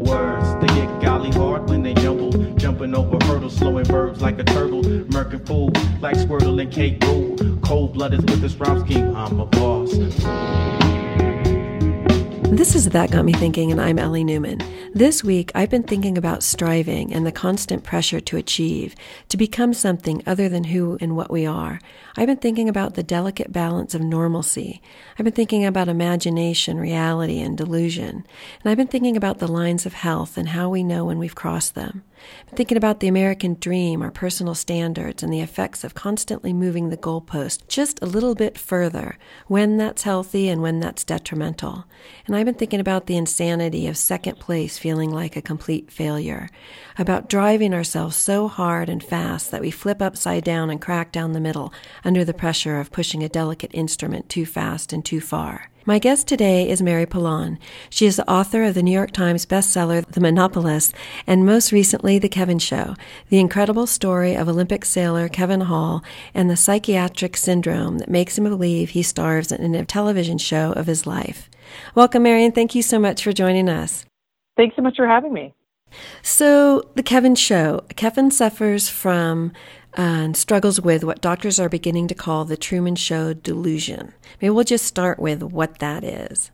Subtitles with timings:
[0.00, 2.30] Words, they get golly hard when they jumble.
[2.54, 4.84] Jumping over hurdles, slowing verbs like a turtle.
[4.84, 7.36] Murking fool like Squirtle and Kate Rule.
[7.64, 9.92] Cold blooded with this rhyme scheme, I'm a boss.
[12.50, 14.62] This is That Got Me Thinking, and I'm Ellie Newman.
[14.94, 18.96] This week, I've been thinking about striving and the constant pressure to achieve,
[19.28, 21.78] to become something other than who and what we are.
[22.16, 24.80] I've been thinking about the delicate balance of normalcy.
[25.18, 28.26] I've been thinking about imagination, reality, and delusion.
[28.62, 31.34] And I've been thinking about the lines of health and how we know when we've
[31.34, 32.02] crossed them.
[32.54, 36.96] Thinking about the American dream, our personal standards, and the effects of constantly moving the
[36.96, 41.84] goalpost just a little bit further, when that's healthy and when that's detrimental.
[42.26, 46.48] And I've been thinking about the insanity of second place feeling like a complete failure,
[46.98, 51.32] about driving ourselves so hard and fast that we flip upside down and crack down
[51.32, 51.72] the middle
[52.04, 55.70] under the pressure of pushing a delicate instrument too fast and too far.
[55.88, 57.58] My guest today is Mary Pilon.
[57.88, 60.94] She is the author of the New York Times bestseller, The Monopolist,
[61.26, 62.94] and most recently, The Kevin Show,
[63.30, 66.04] the incredible story of Olympic sailor Kevin Hall
[66.34, 70.86] and the psychiatric syndrome that makes him believe he stars in a television show of
[70.86, 71.48] his life.
[71.94, 74.04] Welcome, Mary, and Thank you so much for joining us.
[74.58, 75.54] Thanks so much for having me.
[76.20, 77.80] So, The Kevin Show.
[77.96, 79.52] Kevin suffers from
[79.98, 84.14] and struggles with what doctors are beginning to call the Truman Show delusion.
[84.40, 86.52] Maybe we'll just start with what that is.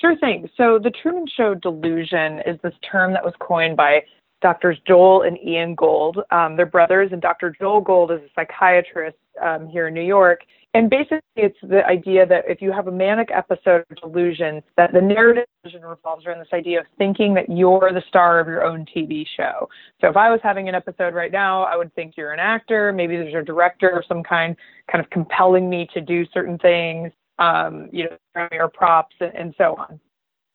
[0.00, 0.48] Sure thing.
[0.56, 4.04] So, the Truman Show delusion is this term that was coined by
[4.40, 6.18] Doctors Joel and Ian Gold.
[6.30, 7.54] Um, they're brothers, and Dr.
[7.58, 10.40] Joel Gold is a psychiatrist um, here in New York.
[10.76, 14.92] And basically, it's the idea that if you have a manic episode of delusion, that
[14.92, 18.84] the narrative revolves around this idea of thinking that you're the star of your own
[18.94, 19.70] TV show.
[20.02, 22.92] So if I was having an episode right now, I would think you're an actor.
[22.92, 24.54] Maybe there's a director of some kind,
[24.92, 29.54] kind of compelling me to do certain things, um, you know, or props and, and
[29.56, 29.98] so on.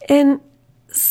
[0.08, 0.40] And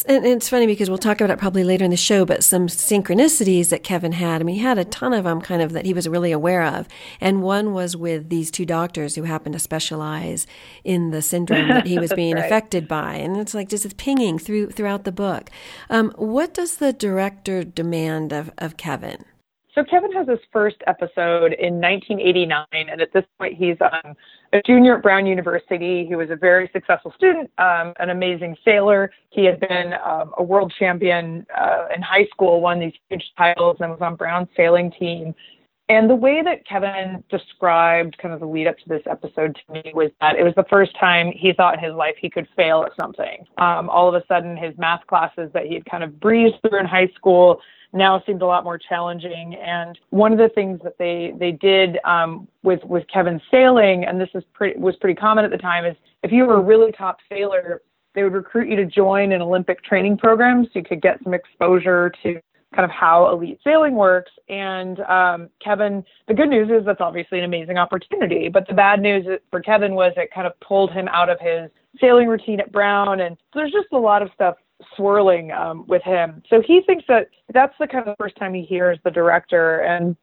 [0.07, 2.67] and it's funny because we'll talk about it probably later in the show, but some
[2.67, 4.41] synchronicities that Kevin had.
[4.41, 6.63] I mean, he had a ton of them kind of that he was really aware
[6.63, 6.87] of.
[7.21, 10.47] And one was with these two doctors who happened to specialize
[10.85, 12.45] in the syndrome that he was being right.
[12.45, 13.15] affected by.
[13.15, 15.51] And it's like just pinging through throughout the book.
[15.89, 19.25] Um, what does the director demand of, of Kevin?
[19.75, 24.15] So Kevin has his first episode in 1989, and at this point he's um,
[24.53, 26.05] a junior at Brown University.
[26.07, 29.11] He was a very successful student, um, an amazing sailor.
[29.31, 33.77] He had been um, a world champion uh, in high school, won these huge titles,
[33.81, 35.35] and was on Brown's sailing team.
[35.89, 39.73] And the way that Kevin described kind of the lead up to this episode to
[39.73, 42.47] me was that it was the first time he thought in his life he could
[42.55, 43.45] fail at something.
[43.59, 46.79] Um, all of a sudden, his math classes that he had kind of breezed through
[46.79, 47.61] in high school
[47.93, 49.55] now seemed a lot more challenging.
[49.55, 54.21] And one of the things that they they did um, with with Kevin sailing, and
[54.21, 56.93] this is pretty was pretty common at the time, is if you were a really
[56.93, 57.83] top sailor,
[58.15, 61.35] they would recruit you to join an Olympic training program so you could get some
[61.35, 62.41] exposure to
[62.75, 64.31] kind of how elite sailing works.
[64.49, 69.01] And um, Kevin, the good news is that's obviously an amazing opportunity, but the bad
[69.01, 71.71] news for Kevin was it kind of pulled him out of his
[72.01, 73.21] sailing routine at Brown.
[73.21, 74.55] And so there's just a lot of stuff
[74.97, 76.43] swirling um, with him.
[76.49, 80.17] So he thinks that that's the kind of first time he hears the director, and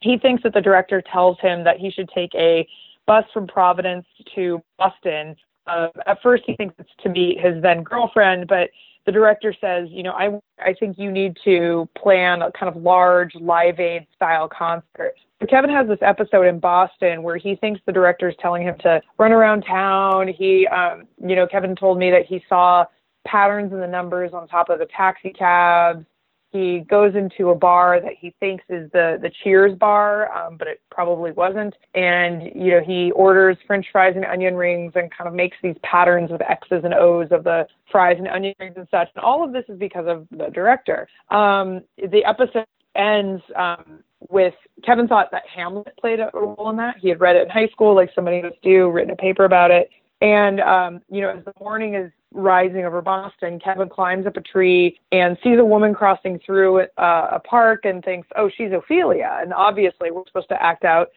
[0.00, 2.66] he thinks that the director tells him that he should take a
[3.06, 5.36] bus from Providence to Boston.
[5.66, 8.70] Uh, at first, he thinks it's to meet his then girlfriend, but
[9.04, 12.80] the director says, you know, I I think you need to plan a kind of
[12.80, 15.14] large Live Aid style concert.
[15.40, 18.76] So Kevin has this episode in Boston where he thinks the director is telling him
[18.80, 20.28] to run around town.
[20.28, 22.84] He, um, you know, Kevin told me that he saw
[23.24, 26.04] patterns in the numbers on top of the taxi cabs.
[26.50, 30.68] He goes into a bar that he thinks is the the Cheers bar, um, but
[30.68, 31.74] it probably wasn't.
[31.94, 35.76] And you know he orders French fries and onion rings and kind of makes these
[35.82, 39.08] patterns with X's and O's of the fries and onion rings and such.
[39.14, 41.08] And all of this is because of the director.
[41.30, 42.66] Um, the episode
[42.96, 44.54] ends um, with
[44.84, 46.96] Kevin thought that Hamlet played a role in that.
[46.98, 49.16] He had read it in high school, like so many of us do, written a
[49.16, 49.88] paper about it.
[50.20, 54.40] And um, you know, as the morning is rising over Boston, Kevin climbs up a
[54.40, 59.38] tree and sees a woman crossing through uh, a park and thinks, oh, she's Ophelia.
[59.40, 61.08] And obviously, we're supposed to act out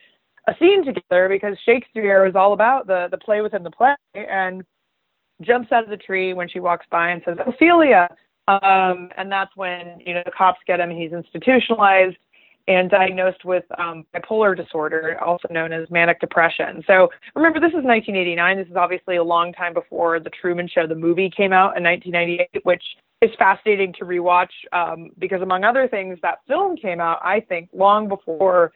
[0.48, 4.64] a scene together because Shakespeare is all about the, the play within the play and
[5.42, 8.08] jumps out of the tree when she walks by and says, Ophelia.
[8.48, 10.90] Um, and that's when, you know, the cops get him.
[10.90, 12.16] And he's institutionalized
[12.68, 16.82] and diagnosed with um, bipolar disorder, also known as manic depression.
[16.86, 18.56] So remember, this is 1989.
[18.56, 21.84] This is obviously a long time before The Truman Show, the movie, came out in
[21.84, 22.82] 1998, which
[23.22, 27.70] is fascinating to rewatch um, because, among other things, that film came out, I think,
[27.72, 28.72] long before,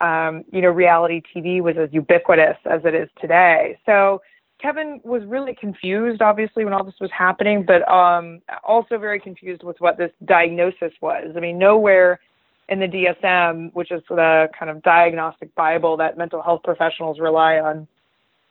[0.00, 3.78] um, you know, reality TV was as ubiquitous as it is today.
[3.86, 4.22] So
[4.60, 9.62] Kevin was really confused, obviously, when all this was happening, but um, also very confused
[9.62, 11.32] with what this diagnosis was.
[11.36, 12.20] I mean, nowhere
[12.68, 17.58] in the DSM, which is the kind of diagnostic Bible that mental health professionals rely
[17.58, 17.88] on,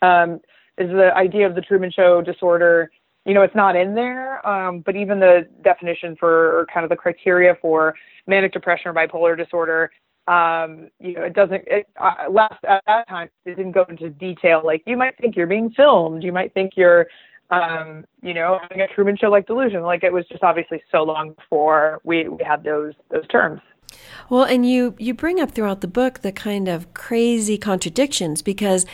[0.01, 0.39] um,
[0.77, 2.92] is the idea of the Truman Show disorder.
[3.25, 6.89] You know, it's not in there, um, but even the definition for, or kind of
[6.89, 7.95] the criteria for
[8.27, 9.92] manic depression or bipolar disorder
[10.27, 14.10] um, you know, it doesn't, it, uh, last, at that time, it didn't go into
[14.10, 14.62] detail.
[14.63, 16.24] Like, you might think you're being filmed.
[16.24, 17.07] You might think you're,
[17.50, 19.81] um, you know, having a Truman Show like delusion.
[19.81, 23.60] Like, it was just obviously so long before we, we had those, those terms.
[24.30, 28.86] Well, and you, you bring up throughout the book the kind of crazy contradictions because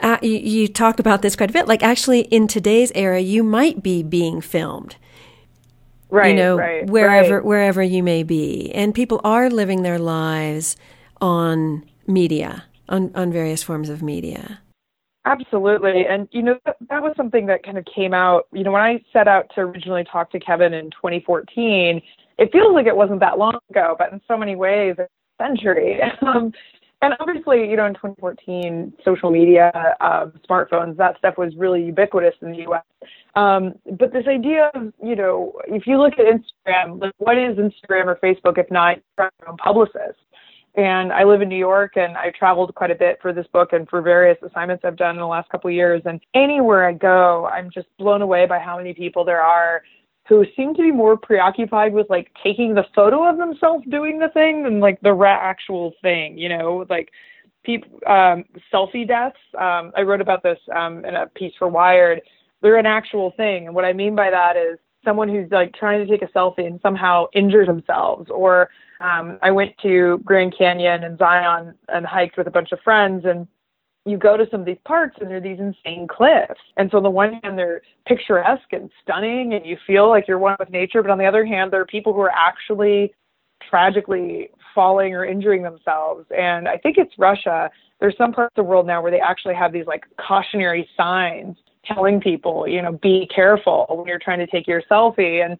[0.00, 1.68] uh, you, you talk about this quite a bit.
[1.68, 4.96] Like, actually, in today's era, you might be being filmed
[6.14, 7.44] right, you know, right, wherever right.
[7.44, 10.76] wherever you may be, and people are living their lives
[11.20, 14.60] on media, on on various forms of media.
[15.26, 18.46] Absolutely, and you know that, that was something that kind of came out.
[18.52, 22.00] You know, when I set out to originally talk to Kevin in 2014,
[22.38, 25.08] it feels like it wasn't that long ago, but in so many ways, a
[25.42, 26.00] century.
[26.22, 26.52] Um,
[27.02, 29.70] and obviously, you know, in 2014, social media,
[30.00, 32.82] um, smartphones, that stuff was really ubiquitous in the U.S.
[33.34, 37.58] Um, but this idea of, you know, if you look at Instagram, like what is
[37.58, 40.18] Instagram or Facebook if not your own publicist?
[40.76, 43.74] And I live in New York and I've traveled quite a bit for this book
[43.74, 46.00] and for various assignments I've done in the last couple of years.
[46.06, 49.82] And anywhere I go, I'm just blown away by how many people there are
[50.26, 54.28] who seem to be more preoccupied with like taking the photo of themselves doing the
[54.30, 57.10] thing than like the actual thing, you know, like
[57.64, 59.36] people um selfie deaths.
[59.58, 62.22] Um I wrote about this um in a piece for Wired
[62.64, 63.66] they're an actual thing.
[63.66, 66.66] And what I mean by that is someone who's like trying to take a selfie
[66.66, 68.30] and somehow injures themselves.
[68.30, 72.80] Or um, I went to Grand Canyon and Zion and hiked with a bunch of
[72.80, 73.46] friends and
[74.06, 76.60] you go to some of these parks and there are these insane cliffs.
[76.76, 80.38] And so on the one hand, they're picturesque and stunning and you feel like you're
[80.38, 81.02] one with nature.
[81.02, 83.14] But on the other hand, there are people who are actually
[83.68, 86.26] tragically falling or injuring themselves.
[86.36, 87.70] And I think it's Russia.
[88.00, 91.56] There's some parts of the world now where they actually have these like cautionary signs
[91.86, 95.44] telling people, you know, be careful when you're trying to take your selfie.
[95.44, 95.58] And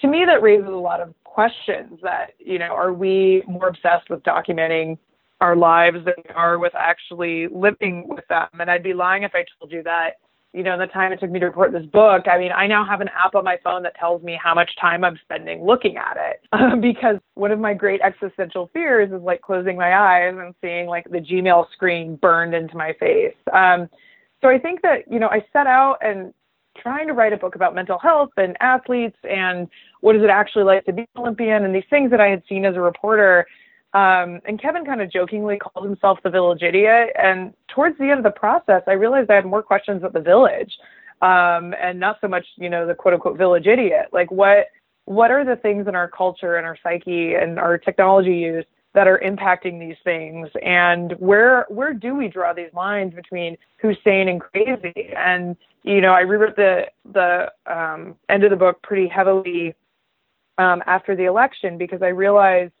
[0.00, 4.10] to me, that raises a lot of questions that, you know, are we more obsessed
[4.10, 4.98] with documenting
[5.40, 8.48] our lives than we are with actually living with them?
[8.58, 10.14] And I'd be lying if I told you that,
[10.52, 12.84] you know, the time it took me to report this book, I mean, I now
[12.84, 15.96] have an app on my phone that tells me how much time I'm spending looking
[15.98, 16.80] at it.
[16.80, 21.04] because one of my great existential fears is like closing my eyes and seeing like
[21.10, 23.34] the Gmail screen burned into my face.
[23.52, 23.88] Um,
[24.40, 26.32] so I think that, you know, I set out and
[26.80, 29.68] trying to write a book about mental health and athletes and
[30.00, 32.42] what is it actually like to be an Olympian and these things that I had
[32.48, 33.46] seen as a reporter.
[33.96, 37.10] Um, and Kevin kind of jokingly called himself the village idiot.
[37.16, 40.20] And towards the end of the process, I realized I had more questions at the
[40.20, 40.70] village
[41.22, 44.08] um, and not so much, you know, the quote unquote village idiot.
[44.12, 44.66] Like what
[45.06, 49.06] what are the things in our culture and our psyche and our technology use that
[49.06, 54.28] are impacting these things and where where do we draw these lines between who's sane
[54.28, 59.06] and crazy and you know i rewrote the the um, end of the book pretty
[59.06, 59.74] heavily
[60.58, 62.72] um, after the election because i realized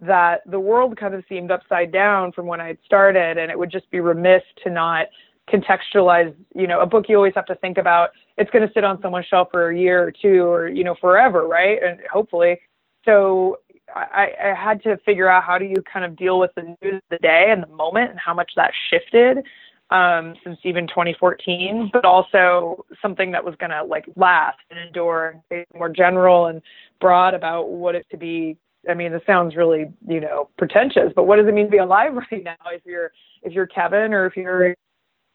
[0.00, 3.58] that the world kind of seemed upside down from when i had started and it
[3.58, 5.06] would just be remiss to not
[5.50, 8.84] contextualize you know a book you always have to think about it's going to sit
[8.84, 12.58] on someone's shelf for a year or two or you know forever right and hopefully
[13.04, 13.58] so
[13.94, 16.96] I, I had to figure out how do you kind of deal with the news
[16.96, 19.44] of the day and the moment and how much that shifted
[19.90, 25.40] um, since even 2014, but also something that was going to like last and endure
[25.50, 26.60] and be more general and
[27.00, 28.56] broad about what it to be.
[28.88, 31.78] I mean, this sounds really, you know, pretentious, but what does it mean to be
[31.78, 33.12] alive right now if you're
[33.42, 34.74] if you're Kevin or if you're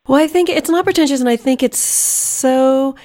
[0.07, 2.95] well, I think it's not pretentious, and I think it's so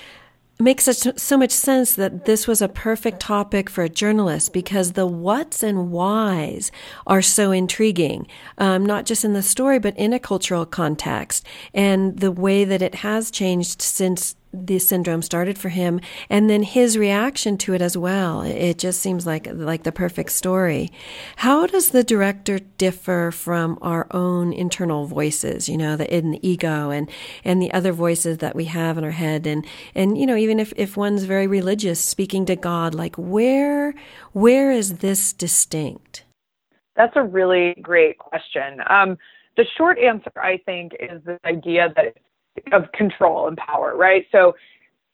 [0.59, 4.93] makes such, so much sense that this was a perfect topic for a journalist because
[4.93, 6.73] the whats and whys
[7.07, 8.27] are so intriguing,
[8.57, 11.45] um, not just in the story, but in a cultural context.
[11.75, 14.35] And the way that it has changed since
[14.65, 18.43] the syndrome started for him and then his reaction to it as well.
[18.43, 20.91] It just seems like like the perfect story.
[21.37, 26.49] How does the director differ from our own internal voices you know the in the
[26.49, 27.11] ego and
[27.45, 29.47] and the other voices that we have in our head?
[29.47, 33.95] And and you know even if if one's very religious speaking to god like where
[34.33, 36.25] where is this distinct?
[36.97, 38.81] That's a really great question.
[38.89, 39.19] Um,
[39.57, 42.17] the short answer i think is the idea that
[42.73, 44.27] of control and power, right?
[44.33, 44.55] So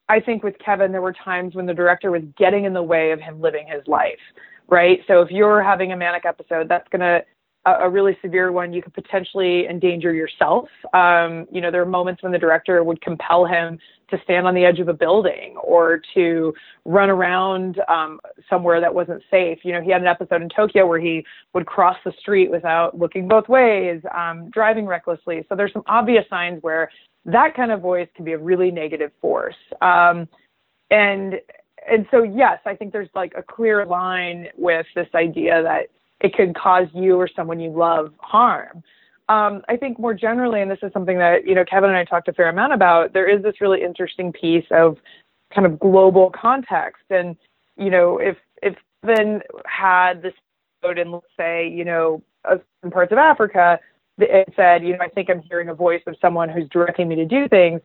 [0.08, 3.12] I think with Kevin, there were times when the director was getting in the way
[3.12, 4.20] of him living his life,
[4.68, 5.00] right?
[5.06, 7.22] So if you're having a manic episode, that's going to
[7.64, 10.68] a, really severe one, you could potentially endanger yourself.
[10.92, 13.78] Um, you know, there are moments when the director would compel him
[14.10, 16.52] to stand on the edge of a building or to
[16.84, 18.18] run around um,
[18.50, 19.58] somewhere that wasn't safe.
[19.62, 22.98] You know, he had an episode in Tokyo where he would cross the street without
[22.98, 25.44] looking both ways, um, driving recklessly.
[25.48, 26.90] So there's some obvious signs where
[27.24, 29.56] that kind of voice can be a really negative force.
[29.80, 30.28] Um,
[30.90, 31.40] and
[31.90, 35.88] and so yes, I think there's like a clear line with this idea that
[36.20, 38.82] it could cause you or someone you love harm.
[39.28, 42.04] Um, I think more generally, and this is something that you know Kevin and I
[42.04, 43.12] talked a fair amount about.
[43.12, 44.98] There is this really interesting piece of
[45.54, 47.36] kind of global context, and
[47.76, 50.34] you know if if Kevin had this
[50.96, 52.22] in let's say you know
[52.82, 53.78] in parts of Africa,
[54.18, 57.16] it said you know I think I'm hearing a voice of someone who's directing me
[57.16, 57.80] to do things.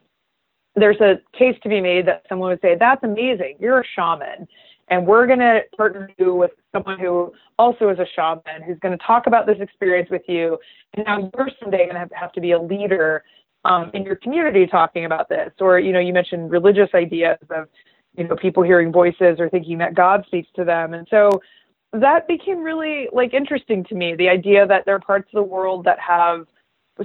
[0.75, 3.55] There's a case to be made that someone would say that's amazing.
[3.59, 4.47] You're a shaman
[4.89, 8.97] and we're going to partner you with someone who also is a shaman who's going
[8.97, 10.57] to talk about this experience with you
[10.93, 13.23] and now you're someday going to have, have to be a leader
[13.65, 17.67] um, in your community talking about this or you know you mentioned religious ideas of
[18.15, 21.29] you know people hearing voices or thinking that god speaks to them and so
[21.93, 25.49] that became really like interesting to me the idea that there are parts of the
[25.49, 26.45] world that have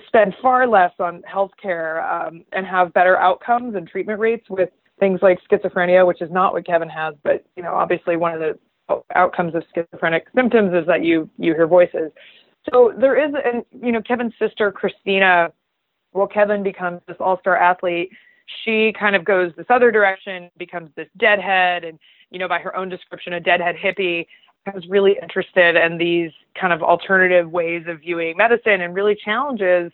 [0.07, 5.21] spend far less on healthcare um, and have better outcomes and treatment rates with things
[5.23, 8.59] like schizophrenia, which is not what Kevin has, but you know, obviously one of the
[9.15, 12.11] outcomes of schizophrenic symptoms is that you you hear voices.
[12.71, 15.53] So there is, and you know, Kevin's sister Christina,
[16.13, 18.11] well, Kevin becomes this all-star athlete.
[18.65, 21.99] She kind of goes this other direction, becomes this deadhead, and
[22.31, 24.27] you know, by her own description, a deadhead hippie.
[24.67, 29.91] Was really interested in these kind of alternative ways of viewing medicine and really challenges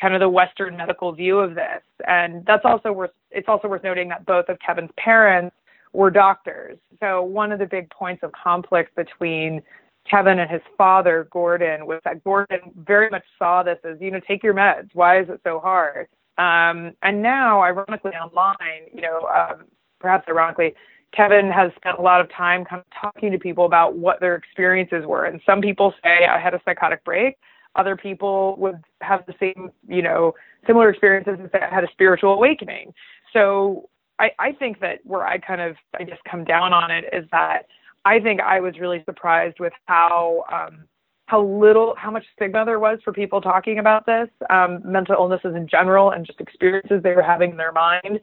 [0.00, 1.82] kind of the Western medical view of this.
[2.06, 5.56] And that's also worth it's also worth noting that both of Kevin's parents
[5.92, 6.78] were doctors.
[7.00, 9.60] So one of the big points of conflict between
[10.08, 14.20] Kevin and his father, Gordon, was that Gordon very much saw this as, you know,
[14.26, 14.90] take your meds.
[14.94, 16.06] Why is it so hard?
[16.38, 19.64] Um, and now, ironically, online, you know, um,
[20.00, 20.74] perhaps ironically,
[21.14, 24.34] Kevin has spent a lot of time kind of talking to people about what their
[24.34, 25.24] experiences were.
[25.24, 27.36] And some people say, I had a psychotic break
[27.74, 30.34] other people would have the same, you know,
[30.66, 32.92] similar experiences and say I had a spiritual awakening.
[33.32, 33.88] So
[34.18, 37.24] I, I think that where I kind of, I guess, come down on it is
[37.32, 37.66] that
[38.04, 40.84] I think I was really surprised with how, um,
[41.26, 45.54] how little, how much stigma there was for people talking about this, um, mental illnesses
[45.56, 48.20] in general, and just experiences they were having in their mind,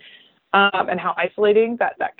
[0.53, 2.11] um, and how isolating that that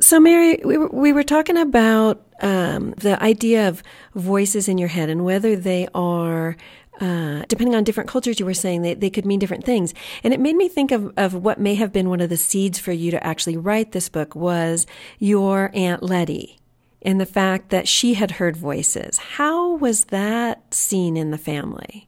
[0.00, 3.82] so, Mary, we were, we were talking about um, the idea of
[4.14, 6.56] voices in your head and whether they are,
[7.00, 9.94] uh, depending on different cultures, you were saying they, they could mean different things.
[10.22, 12.78] And it made me think of, of what may have been one of the seeds
[12.78, 14.86] for you to actually write this book was
[15.18, 16.58] your Aunt Letty
[17.02, 19.18] and the fact that she had heard voices.
[19.18, 22.07] How was that seen in the family?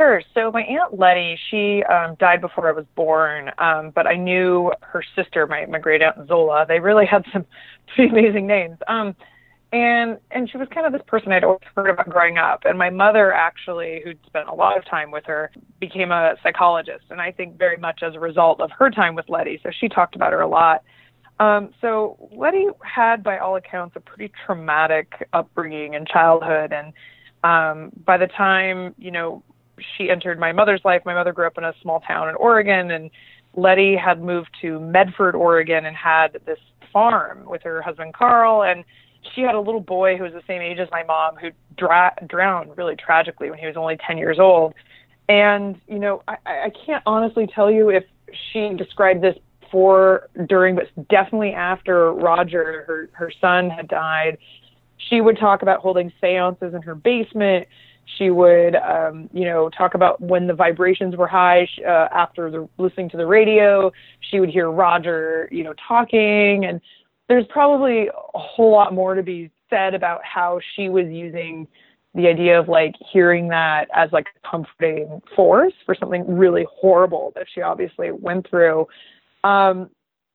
[0.00, 0.22] Sure.
[0.32, 4.72] So my aunt Letty, she um, died before I was born, um, but I knew
[4.80, 6.64] her sister, my my great aunt Zola.
[6.66, 7.44] They really had some
[7.94, 8.78] pretty amazing names.
[8.88, 9.14] Um,
[9.72, 12.62] and and she was kind of this person I'd always heard about growing up.
[12.64, 17.04] And my mother, actually, who'd spent a lot of time with her, became a psychologist,
[17.10, 19.60] and I think very much as a result of her time with Letty.
[19.62, 20.82] So she talked about her a lot.
[21.40, 26.94] Um, so Letty had, by all accounts, a pretty traumatic upbringing and childhood, and
[27.44, 29.42] um, by the time you know
[29.96, 31.02] she entered my mother's life.
[31.04, 33.10] My mother grew up in a small town in Oregon, and
[33.54, 36.58] Letty had moved to Medford, Oregon, and had this
[36.92, 38.62] farm with her husband Carl.
[38.62, 38.84] And
[39.34, 42.14] she had a little boy who was the same age as my mom, who dra-
[42.26, 44.74] drowned really tragically when he was only 10 years old.
[45.28, 48.04] And you know, I, I can't honestly tell you if
[48.52, 54.38] she described this before, during, but definitely after Roger, her her son, had died.
[54.96, 57.68] She would talk about holding seances in her basement
[58.16, 62.68] she would, um, you know, talk about when the vibrations were high uh, after the,
[62.78, 63.90] listening to the radio.
[64.30, 66.80] She would hear Roger, you know, talking, and
[67.28, 71.68] there's probably a whole lot more to be said about how she was using
[72.14, 77.32] the idea of like hearing that as like a comforting force for something really horrible
[77.36, 78.86] that she obviously went through.
[79.44, 79.90] Um,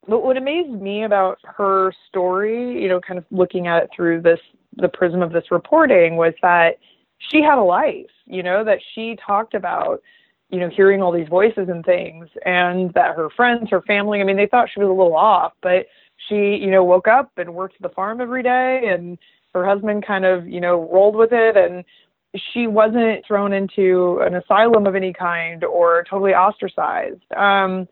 [0.08, 4.22] but what amazed me about her story, you know, kind of looking at it through
[4.22, 4.39] this
[4.77, 6.77] the prism of this reporting, was that
[7.20, 10.02] she had a life, you know, that she talked about,
[10.50, 14.24] you know, hearing all these voices and things, and that her friends, her family, I
[14.24, 15.88] mean, they thought she was a little off, but
[16.30, 19.18] she, you know, woke up and worked at the farm every day, and
[19.54, 21.84] her husband kind of, you know, rolled with it, and
[22.54, 27.24] she wasn't thrown into an asylum of any kind or totally ostracized.
[27.36, 27.88] Um,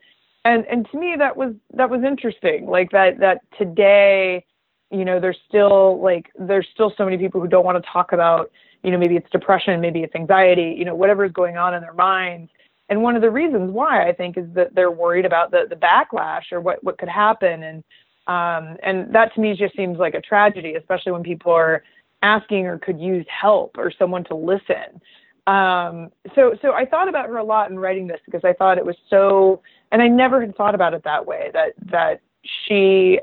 [0.45, 4.45] and and to me, that was that was interesting, like that that today
[4.93, 8.13] you know, there's still like there's still so many people who don't want to talk
[8.13, 8.51] about,
[8.83, 11.81] you know, maybe it's depression, maybe it's anxiety, you know, whatever is going on in
[11.81, 12.51] their minds.
[12.89, 15.75] And one of the reasons why I think is that they're worried about the the
[15.75, 17.83] backlash or what what could happen and
[18.27, 21.83] um and that to me just seems like a tragedy, especially when people are
[22.23, 25.01] asking or could use help or someone to listen.
[25.45, 28.77] Um, so, so I thought about her a lot in writing this because I thought
[28.77, 29.61] it was so,
[29.91, 31.51] and I never had thought about it that way.
[31.53, 32.21] That that
[32.65, 33.19] she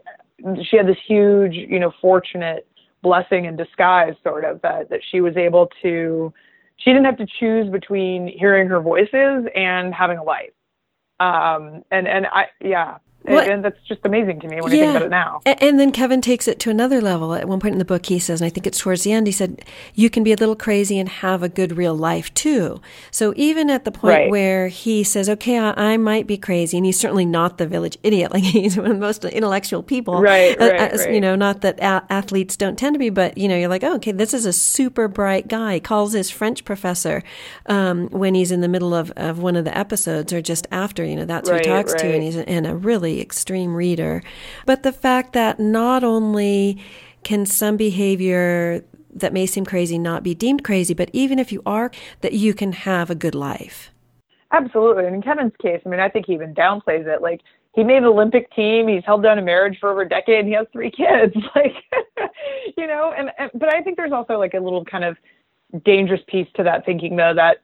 [0.63, 2.67] she had this huge, you know, fortunate
[3.03, 6.33] blessing in disguise, sort of that that she was able to.
[6.77, 10.53] She didn't have to choose between hearing her voices and having a life.
[11.19, 14.79] Um, and and I yeah, well, and that's just amazing to me when yeah.
[14.79, 15.41] I think about it now.
[15.45, 17.35] And then Kevin takes it to another level.
[17.35, 19.27] At one point in the book, he says, and I think it's towards the end,
[19.27, 19.63] he said,
[19.95, 22.81] You can be a little crazy and have a good real life too.
[23.11, 24.31] So even at the point right.
[24.31, 27.99] where he says, Okay, I, I, might be crazy, and he's certainly not the village
[28.03, 30.21] idiot, like he's one of the most intellectual people.
[30.21, 31.15] Right, uh, right, uh, right.
[31.15, 33.85] You know, not that a- athletes don't tend to be, but, you know, you're like,
[33.85, 35.75] oh, okay, this is a super bright guy.
[35.75, 37.23] He calls his French professor
[37.67, 41.05] um, when he's in the middle of, of one of the episodes or just after,
[41.05, 44.23] you know, that's right, who he talks to, and he's in a really extreme reader.
[44.67, 46.85] But the fact that not only
[47.23, 51.63] can some behavior that may seem crazy not be deemed crazy, but even if you
[51.67, 51.91] are,
[52.21, 53.91] that you can have a good life.
[54.53, 55.07] Absolutely.
[55.07, 57.23] And in Kevin's case, I mean, I think he even downplays it.
[57.23, 57.41] Like,
[57.75, 58.89] he made an Olympic team.
[58.89, 61.35] He's held down a marriage for over a decade, and he has three kids.
[61.55, 61.75] Like,
[62.77, 65.17] you know, and, and but I think there's also like a little kind of
[65.85, 67.59] dangerous piece to that thinking, though, that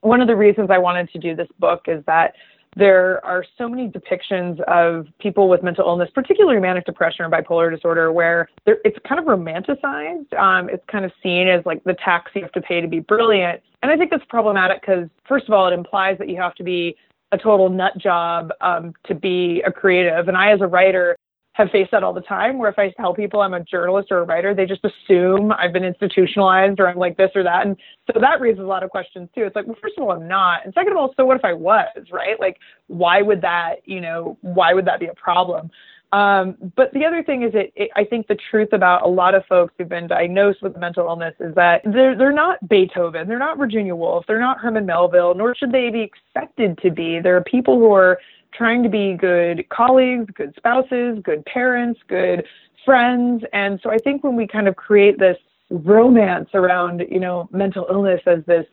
[0.00, 2.34] one of the reasons I wanted to do this book is that
[2.76, 7.70] there are so many depictions of people with mental illness, particularly manic depression or bipolar
[7.70, 10.32] disorder, where it's kind of romanticized.
[10.34, 13.00] Um, it's kind of seen as like the tax you have to pay to be
[13.00, 13.60] brilliant.
[13.82, 16.64] And I think that's problematic because, first of all, it implies that you have to
[16.64, 16.96] be
[17.32, 20.28] a total nut job um, to be a creative.
[20.28, 21.16] And I, as a writer,
[21.54, 24.18] have faced that all the time where if I tell people I'm a journalist or
[24.18, 27.66] a writer, they just assume I've been institutionalized or I'm like this or that.
[27.66, 27.76] And
[28.10, 29.44] so that raises a lot of questions too.
[29.44, 30.64] It's like, well, first of all, I'm not.
[30.64, 32.40] And second of all, so what if I was, right?
[32.40, 35.70] Like, why would that, you know, why would that be a problem?
[36.12, 39.34] Um, but the other thing is, it, it, I think the truth about a lot
[39.34, 43.38] of folks who've been diagnosed with mental illness is that they're, they're not Beethoven, they're
[43.38, 47.18] not Virginia Woolf, they're not Herman Melville, nor should they be expected to be.
[47.18, 48.18] There are people who are
[48.54, 52.44] trying to be good colleagues, good spouses, good parents, good
[52.84, 53.44] friends.
[53.52, 55.36] And so I think when we kind of create this
[55.70, 58.66] romance around, you know, mental illness as this,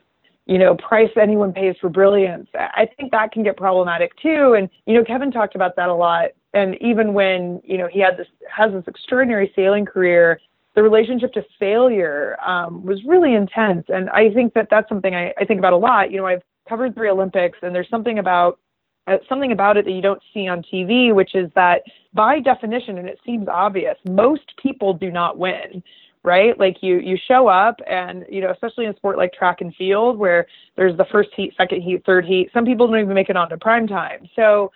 [0.46, 4.56] you know, price anyone pays for brilliance, I think that can get problematic too.
[4.58, 6.30] And, you know, Kevin talked about that a lot.
[6.54, 10.40] And even when, you know, he had this, has this extraordinary sailing career,
[10.76, 13.86] the relationship to failure um, was really intense.
[13.90, 16.12] And I think that that's something I, I think about a lot.
[16.12, 18.60] You know, I've covered three Olympics and there's something about
[19.08, 21.82] Uh, something about it that you don't see on TV, which is that
[22.14, 25.84] by definition, and it seems obvious, most people do not win
[26.24, 26.58] right?
[26.60, 29.74] Like you you show up and you know, especially in a sport like track and
[29.76, 33.30] field where there's the first heat, second heat, third heat, some people don't even make
[33.30, 34.28] it onto prime time.
[34.36, 34.72] So,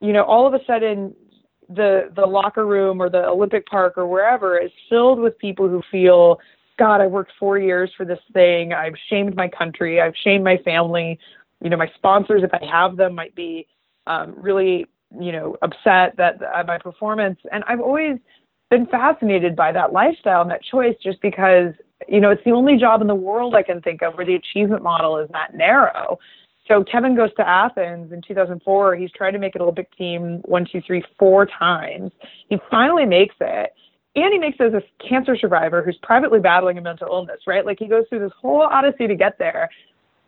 [0.00, 1.14] you know, all of a sudden
[1.68, 5.82] the the locker room or the Olympic park or wherever is filled with people who
[5.90, 6.38] feel,
[6.78, 8.72] God, I worked four years for this thing.
[8.72, 10.00] I've shamed my country.
[10.00, 11.18] I've shamed my family
[11.62, 13.66] you know, my sponsors, if I have them, might be
[14.06, 14.86] um, really,
[15.18, 17.38] you know, upset that uh, my performance.
[17.50, 18.18] And I've always
[18.70, 21.72] been fascinated by that lifestyle and that choice, just because
[22.08, 24.34] you know it's the only job in the world I can think of where the
[24.34, 26.18] achievement model is that narrow.
[26.68, 28.96] So Kevin goes to Athens in 2004.
[28.96, 32.12] He's tried to make an Olympic team one, two, three, four times.
[32.48, 33.72] He finally makes it.
[34.14, 37.64] And he makes it as a cancer survivor who's privately battling a mental illness, right?
[37.64, 39.70] Like he goes through this whole odyssey to get there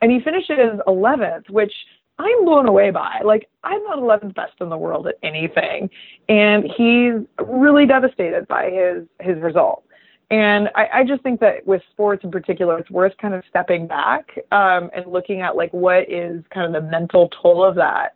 [0.05, 1.73] and he finishes 11th, which
[2.19, 3.23] I'm blown away by.
[3.25, 5.89] Like, I'm not 11th best in the world at anything.
[6.29, 9.83] And he's really devastated by his, his result.
[10.31, 13.87] And I, I just think that with sports in particular, it's worth kind of stepping
[13.87, 18.15] back um, and looking at like what is kind of the mental toll of that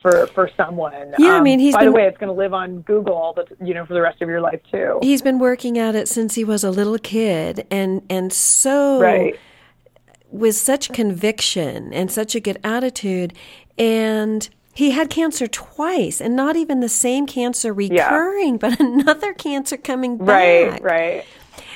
[0.00, 1.14] for for someone.
[1.18, 3.14] Yeah, um, I mean, he's by been, the way, it's going to live on Google
[3.14, 4.98] all the you know for the rest of your life too.
[5.02, 9.36] He's been working at it since he was a little kid, and and so right
[10.34, 13.32] with such conviction and such a good attitude.
[13.78, 18.58] And he had cancer twice, and not even the same cancer recurring, yeah.
[18.58, 20.82] but another cancer coming back.
[20.82, 21.24] Right, right.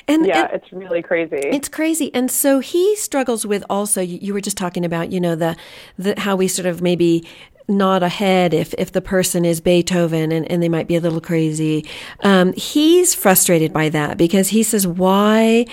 [0.09, 1.37] And, yeah, and it's really crazy.
[1.37, 4.01] It's crazy, and so he struggles with also.
[4.01, 5.55] You, you were just talking about, you know, the
[5.97, 7.25] the how we sort of maybe
[7.69, 11.21] nod ahead if, if the person is Beethoven and, and they might be a little
[11.21, 11.85] crazy.
[12.21, 15.65] Um, he's frustrated by that because he says why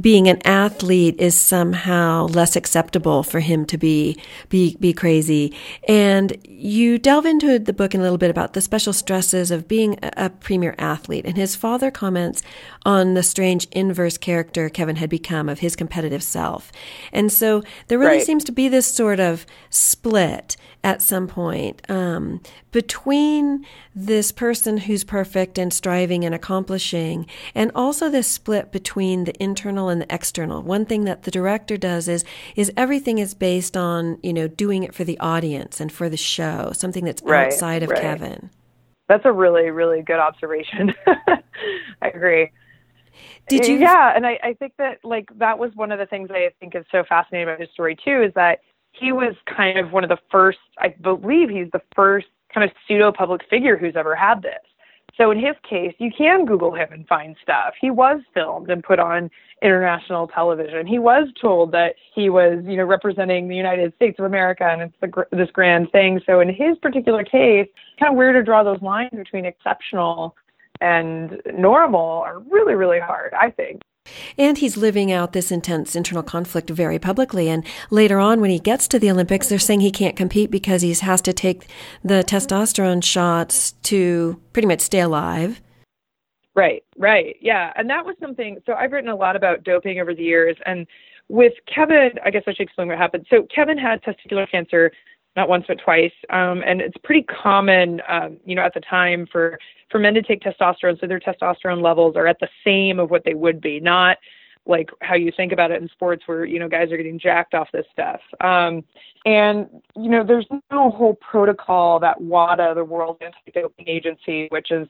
[0.00, 5.54] being an athlete is somehow less acceptable for him to be be be crazy.
[5.86, 9.68] And you delve into the book in a little bit about the special stresses of
[9.68, 11.26] being a, a premier athlete.
[11.26, 12.42] And his father comments
[12.84, 16.72] on the strange inverse character Kevin had become of his competitive self.
[17.12, 18.26] And so there really right.
[18.26, 22.40] seems to be this sort of split at some point um,
[22.72, 23.64] between
[23.94, 29.88] this person who's perfect and striving and accomplishing, and also this split between the internal
[29.88, 30.62] and the external.
[30.62, 32.24] One thing that the director does is
[32.56, 36.16] is everything is based on you know doing it for the audience and for the
[36.16, 38.00] show, something that's right, outside of right.
[38.00, 38.50] Kevin.
[39.08, 40.94] That's a really really good observation.
[41.06, 42.50] I agree.
[43.48, 43.76] Did you?
[43.76, 46.74] Yeah, and I, I think that like that was one of the things I think
[46.74, 48.60] is so fascinating about his story too is that
[49.02, 52.70] he was kind of one of the first, I believe he's the first kind of
[52.86, 54.60] pseudo public figure who's ever had this.
[55.18, 57.74] So in his case, you can Google him and find stuff.
[57.78, 60.86] He was filmed and put on international television.
[60.86, 64.82] He was told that he was, you know, representing the United States of America and
[64.82, 66.20] it's the, this grand thing.
[66.24, 70.34] So in his particular case, kind of where to draw those lines between exceptional
[70.80, 73.82] and normal are really, really hard, I think.
[74.36, 77.48] And he's living out this intense internal conflict very publicly.
[77.48, 80.82] And later on, when he gets to the Olympics, they're saying he can't compete because
[80.82, 81.68] he has to take
[82.02, 85.60] the testosterone shots to pretty much stay alive.
[86.54, 87.36] Right, right.
[87.40, 87.72] Yeah.
[87.76, 88.58] And that was something.
[88.66, 90.56] So I've written a lot about doping over the years.
[90.66, 90.86] And
[91.28, 93.26] with Kevin, I guess I should explain what happened.
[93.30, 94.92] So Kevin had testicular cancer
[95.36, 96.12] not once but twice.
[96.30, 99.58] Um, and it's pretty common, um, you know, at the time for
[99.90, 103.24] for men to take testosterone, so their testosterone levels are at the same of what
[103.24, 104.16] they would be, not
[104.64, 107.54] like how you think about it in sports where you know guys are getting jacked
[107.54, 108.20] off this stuff.
[108.40, 108.84] Um,
[109.24, 114.88] and you know, there's no whole protocol that WADA, the World Anti-Doping Agency, which is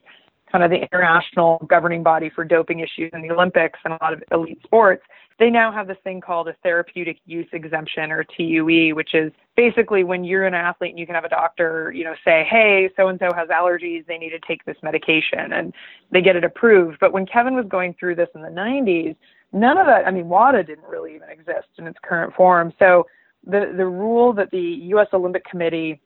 [0.52, 4.12] kind of the international governing body for doping issues in the Olympics and a lot
[4.12, 5.02] of elite sports,
[5.38, 10.04] they now have this thing called a therapeutic use exemption or TUE, which is basically
[10.04, 13.08] when you're an athlete and you can have a doctor, you know, say, hey, so
[13.08, 15.72] and so has allergies, they need to take this medication, and
[16.12, 16.98] they get it approved.
[17.00, 19.16] But when Kevin was going through this in the 90s,
[19.52, 22.72] none of that, I mean, WADA didn't really even exist in its current form.
[22.78, 23.06] So
[23.44, 25.08] the, the rule that the U.S.
[25.12, 26.00] Olympic Committee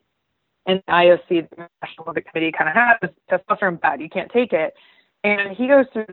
[0.66, 4.00] and the IOC, the National Olympic Committee, kind of has testosterone bad.
[4.00, 4.74] You can't take it.
[5.24, 6.06] And he goes through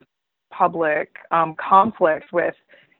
[0.51, 2.55] public um, conflict with,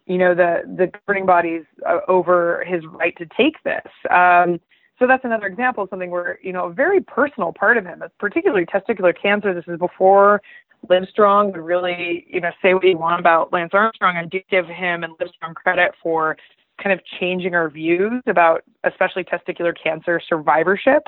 [0.05, 3.87] you know, the the governing bodies uh, over his right to take this.
[4.09, 4.59] Um,
[4.99, 8.03] so that's another example of something where, you know, a very personal part of him,
[8.19, 9.53] particularly testicular cancer.
[9.53, 10.41] This is before
[10.87, 14.17] Livestrong would really, you know, say what you want about Lance Armstrong.
[14.17, 16.37] I do give him and Livestrong credit for
[16.81, 21.03] kind of changing our views about especially testicular cancer survivorship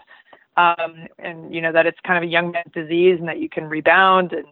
[0.57, 3.49] um, and you know that it's kind of a young man's disease and that you
[3.49, 4.45] can rebound and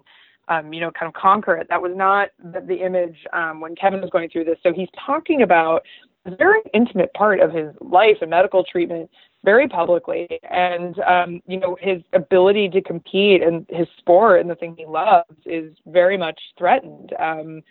[0.48, 1.68] um, you know kind of conquer it.
[1.70, 4.58] That was not the, the image um, when Kevin was going through this.
[4.64, 5.84] So he's talking about
[6.26, 9.10] a very intimate part of his life and medical treatment
[9.44, 14.56] very publicly, and um, you know his ability to compete and his sport and the
[14.56, 17.14] thing he loves is very much threatened.
[17.20, 17.62] Um,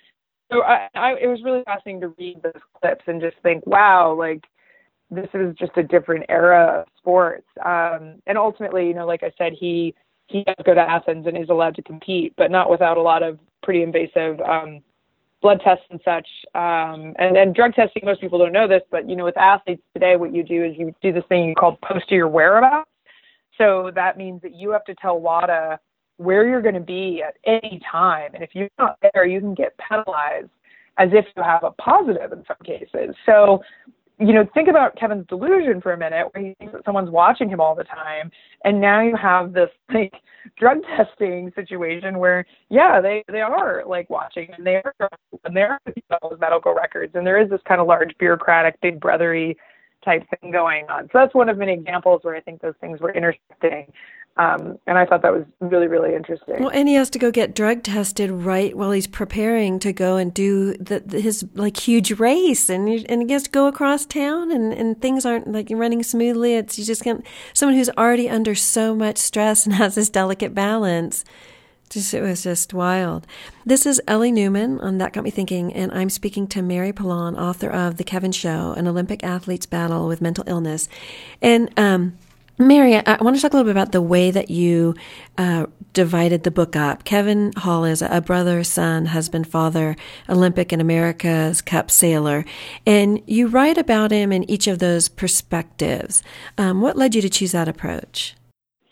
[0.53, 4.13] so I, I, it was really fascinating to read those clips and just think, wow,
[4.13, 4.45] like
[5.13, 7.47] this is just a different era of sports.
[7.65, 9.95] Um, and ultimately, you know, like I said, he
[10.27, 13.23] he does go to Athens and is allowed to compete, but not without a lot
[13.23, 14.81] of pretty invasive um,
[15.43, 16.27] blood tests and such.
[16.55, 19.83] Um, and then drug testing, most people don't know this, but you know, with athletes
[19.93, 22.89] today, what you do is you do this thing called post your whereabouts.
[23.59, 25.79] So that means that you have to tell WADA
[26.17, 29.55] where you're going to be at any time, and if you're not there, you can
[29.55, 30.51] get penalized
[30.99, 33.15] as if you have a positive in some cases.
[33.27, 33.63] So
[34.27, 37.49] you know, think about Kevin's delusion for a minute, where he thinks that someone's watching
[37.49, 38.31] him all the time,
[38.65, 40.15] and now you have this like
[40.57, 44.95] drug testing situation where, yeah, they they are like watching, and they are
[45.45, 49.01] and they are those medical records, and there is this kind of large bureaucratic, big
[49.01, 49.57] brothery
[50.05, 51.05] type thing going on.
[51.05, 53.87] So that's one of many examples where I think those things were intersecting.
[54.39, 56.61] Um, and I thought that was really, really interesting.
[56.61, 60.17] Well, and he has to go get drug tested right while he's preparing to go
[60.17, 63.67] and do the, the, his like huge race, and he, and he has to go
[63.67, 66.55] across town, and, and things aren't like running smoothly.
[66.55, 67.25] It's you just can't.
[67.53, 71.25] Someone who's already under so much stress and has this delicate balance.
[71.91, 73.27] Just, it was just wild.
[73.67, 77.37] This is Ellie Newman on That Got Me Thinking, and I'm speaking to Mary Pilon,
[77.37, 80.89] author of The Kevin Show, an Olympic athlete's battle with mental illness.
[81.43, 82.17] And um,
[82.59, 84.95] Mary, I want to talk a little bit about the way that you
[85.39, 87.05] uh, divided the book up.
[87.05, 89.97] Kevin Hall is a brother, son, husband, father,
[90.29, 92.45] Olympic and America's Cup sailor,
[92.87, 96.23] and you write about him in each of those perspectives.
[96.59, 98.35] Um, what led you to choose that approach?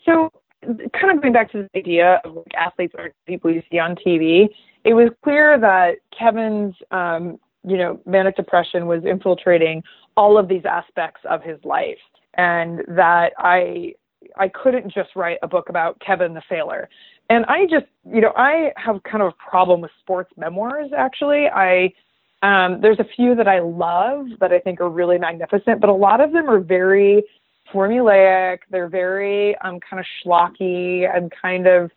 [0.05, 0.31] So,
[0.63, 3.95] kind of going back to the idea of like athletes are people you see on
[3.95, 4.49] TV,
[4.83, 9.83] it was clear that Kevin's, um, you know, manic depression was infiltrating
[10.17, 11.99] all of these aspects of his life
[12.35, 13.93] and that I
[14.37, 16.89] I couldn't just write a book about Kevin the sailor.
[17.29, 21.47] And I just, you know, I have kind of a problem with sports memoirs actually.
[21.47, 21.93] I
[22.43, 25.93] um, there's a few that I love that I think are really magnificent, but a
[25.93, 27.23] lot of them are very
[27.71, 28.59] formulaic.
[28.71, 31.91] They're very um, kind of schlocky and kind of,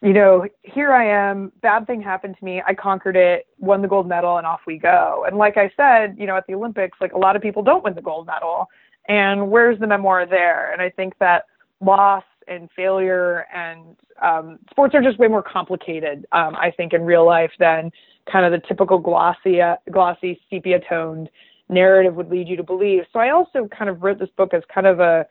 [0.00, 3.88] you know, here I am, bad thing happened to me, I conquered it, won the
[3.88, 5.24] gold medal, and off we go.
[5.26, 7.84] And like I said, you know, at the Olympics, like a lot of people don't
[7.84, 8.68] win the gold medal
[9.08, 10.72] and where's the memoir there?
[10.72, 11.46] And I think that
[11.80, 17.02] loss and failure and um, sports are just way more complicated, um, I think, in
[17.02, 17.90] real life than
[18.30, 21.28] kind of the typical glossy, uh, glossy sepia toned
[21.68, 23.02] narrative would lead you to believe.
[23.12, 25.26] So I also kind of wrote this book as kind of a,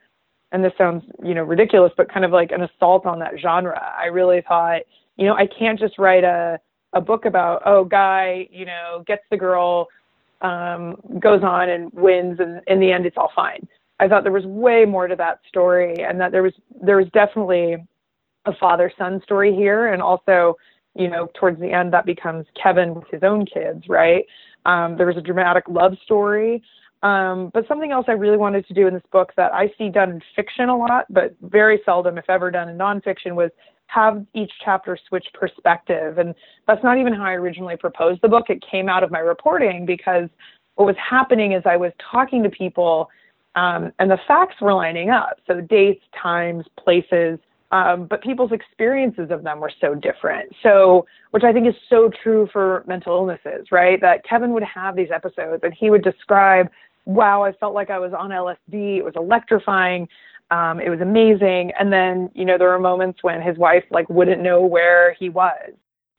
[0.51, 3.79] and this sounds, you know, ridiculous, but kind of like an assault on that genre.
[3.99, 4.81] I really thought,
[5.17, 6.59] you know, I can't just write a,
[6.93, 9.87] a book about, oh, guy, you know, gets the girl,
[10.43, 13.67] um, goes on and wins, and in the end, it's all fine.
[13.99, 17.07] I thought there was way more to that story, and that there was there was
[17.13, 17.77] definitely
[18.45, 20.57] a father son story here, and also,
[20.95, 24.25] you know, towards the end, that becomes Kevin with his own kids, right?
[24.65, 26.61] Um, there was a dramatic love story.
[27.03, 29.89] Um, but something else I really wanted to do in this book that I see
[29.89, 33.51] done in fiction a lot, but very seldom, if ever, done in nonfiction was
[33.87, 36.17] have each chapter switch perspective.
[36.17, 36.33] And
[36.65, 38.49] that's not even how I originally proposed the book.
[38.49, 40.29] It came out of my reporting because
[40.75, 43.09] what was happening is I was talking to people
[43.55, 45.37] um, and the facts were lining up.
[45.45, 47.37] So dates, times, places,
[47.73, 50.53] um, but people's experiences of them were so different.
[50.61, 53.99] So, which I think is so true for mental illnesses, right?
[53.99, 56.69] That Kevin would have these episodes and he would describe,
[57.05, 58.97] wow, I felt like I was on LSD.
[58.97, 60.07] It was electrifying.
[60.51, 61.71] Um, it was amazing.
[61.79, 65.29] And then, you know, there were moments when his wife like wouldn't know where he
[65.29, 65.71] was.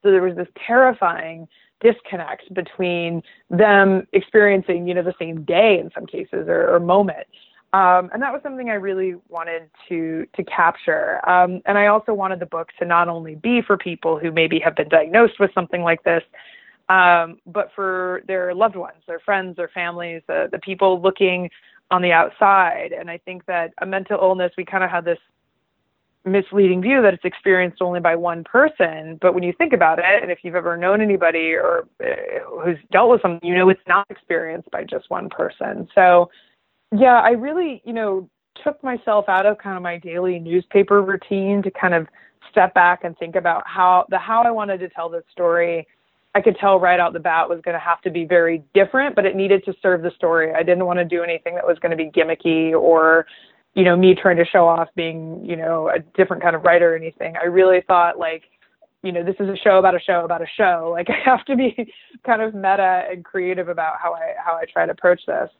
[0.03, 1.49] So there was this terrifying
[1.81, 7.27] disconnect between them experiencing, you know, the same day in some cases or, or moment.
[7.75, 11.29] Um, and that was something I really wanted to to capture.
[11.29, 14.61] Um, and I also wanted the book to not only be for people who maybe
[14.61, 16.23] have been diagnosed with something like this,
[16.89, 21.51] um, but for their loved ones, their friends, their families, the, the people looking
[21.91, 22.91] on the outside.
[22.99, 25.19] And I think that a mental illness, we kind of have this
[26.27, 29.19] misleading view that it's experienced only by one person.
[29.21, 32.79] But when you think about it, and if you've ever known anybody or uh, who's
[32.91, 35.89] dealt with something, you know it's not experienced by just one person.
[35.95, 36.31] So,
[36.97, 38.29] yeah, I really, you know,
[38.63, 42.07] took myself out of kind of my daily newspaper routine to kind of
[42.51, 45.87] step back and think about how the how I wanted to tell this story
[46.35, 49.15] I could tell right out the bat was going to have to be very different,
[49.15, 50.53] but it needed to serve the story.
[50.53, 53.27] I didn't want to do anything that was going to be gimmicky or,
[53.75, 56.93] you know, me trying to show off being, you know, a different kind of writer
[56.93, 57.35] or anything.
[57.41, 58.43] I really thought like,
[59.05, 60.91] you know, this is a show about a show about a show.
[60.95, 61.93] Like I have to be
[62.27, 65.51] kind of meta and creative about how I how I try to approach this.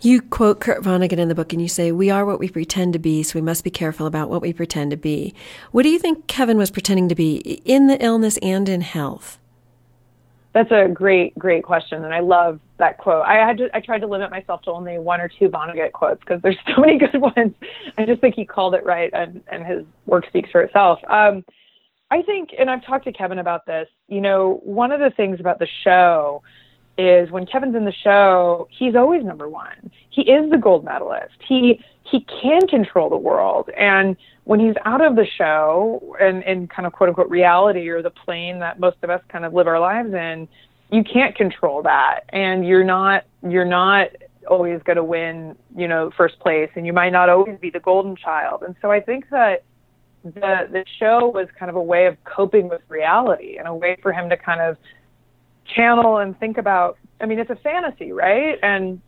[0.00, 2.92] You quote Kurt Vonnegut in the book and you say, We are what we pretend
[2.92, 5.34] to be, so we must be careful about what we pretend to be.
[5.72, 9.38] What do you think Kevin was pretending to be in the illness and in health?
[10.58, 13.24] That's a great, great question, and I love that quote.
[13.24, 16.18] I had to, I tried to limit myself to only one or two Vonnegut quotes
[16.18, 17.54] because there's so many good ones.
[17.96, 20.98] I just think he called it right, and and his work speaks for itself.
[21.08, 21.44] Um,
[22.10, 23.86] I think, and I've talked to Kevin about this.
[24.08, 26.42] You know, one of the things about the show
[26.98, 29.90] is when Kevin's in the show, he's always number one.
[30.10, 31.34] He is the gold medalist.
[31.46, 34.16] He he can control the world, and
[34.48, 38.10] when he's out of the show and in kind of quote unquote reality or the
[38.10, 40.48] plane that most of us kind of live our lives in,
[40.90, 42.20] you can't control that.
[42.30, 44.08] And you're not you're not
[44.48, 47.80] always going to win, you know, first place and you might not always be the
[47.80, 48.62] golden child.
[48.62, 49.64] And so I think that
[50.24, 53.98] the the show was kind of a way of coping with reality and a way
[54.00, 54.78] for him to kind of
[55.74, 58.58] channel and think about I mean it's a fantasy, right?
[58.62, 59.00] And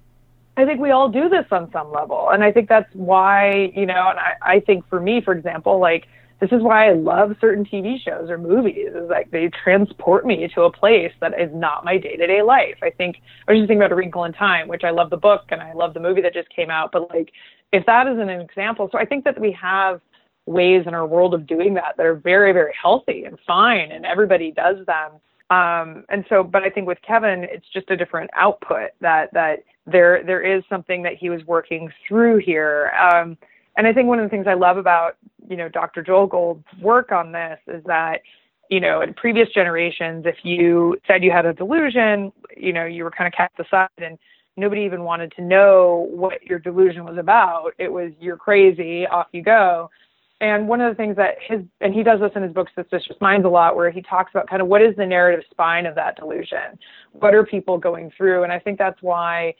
[0.56, 2.30] I think we all do this on some level.
[2.30, 5.78] And I think that's why, you know, and I, I think for me, for example,
[5.78, 6.06] like
[6.40, 10.48] this is why I love certain TV shows or movies is like they transport me
[10.54, 12.76] to a place that is not my day to day life.
[12.82, 15.16] I think I was just thinking about A Wrinkle in Time, which I love the
[15.16, 16.92] book and I love the movie that just came out.
[16.92, 17.30] But like
[17.72, 20.00] if that is an example, so I think that we have
[20.46, 24.04] ways in our world of doing that that are very, very healthy and fine and
[24.04, 25.12] everybody does them.
[25.50, 29.64] Um, and so, but I think with Kevin, it's just a different output that, that
[29.86, 32.92] there, there is something that he was working through here.
[32.98, 33.36] Um,
[33.76, 35.16] And I think one of the things I love about,
[35.48, 36.02] you know, Dr.
[36.02, 38.20] Joel Gold's work on this is that,
[38.68, 43.04] you know, in previous generations, if you said you had a delusion, you know, you
[43.04, 44.18] were kind of cast aside and
[44.56, 47.72] nobody even wanted to know what your delusion was about.
[47.78, 49.90] It was you're crazy, off you go.
[50.40, 53.16] And one of the things that his and he does this in his book Suspicious
[53.20, 55.94] Minds a lot, where he talks about kind of what is the narrative spine of
[55.96, 56.78] that delusion,
[57.12, 59.54] what are people going through, and I think that's why.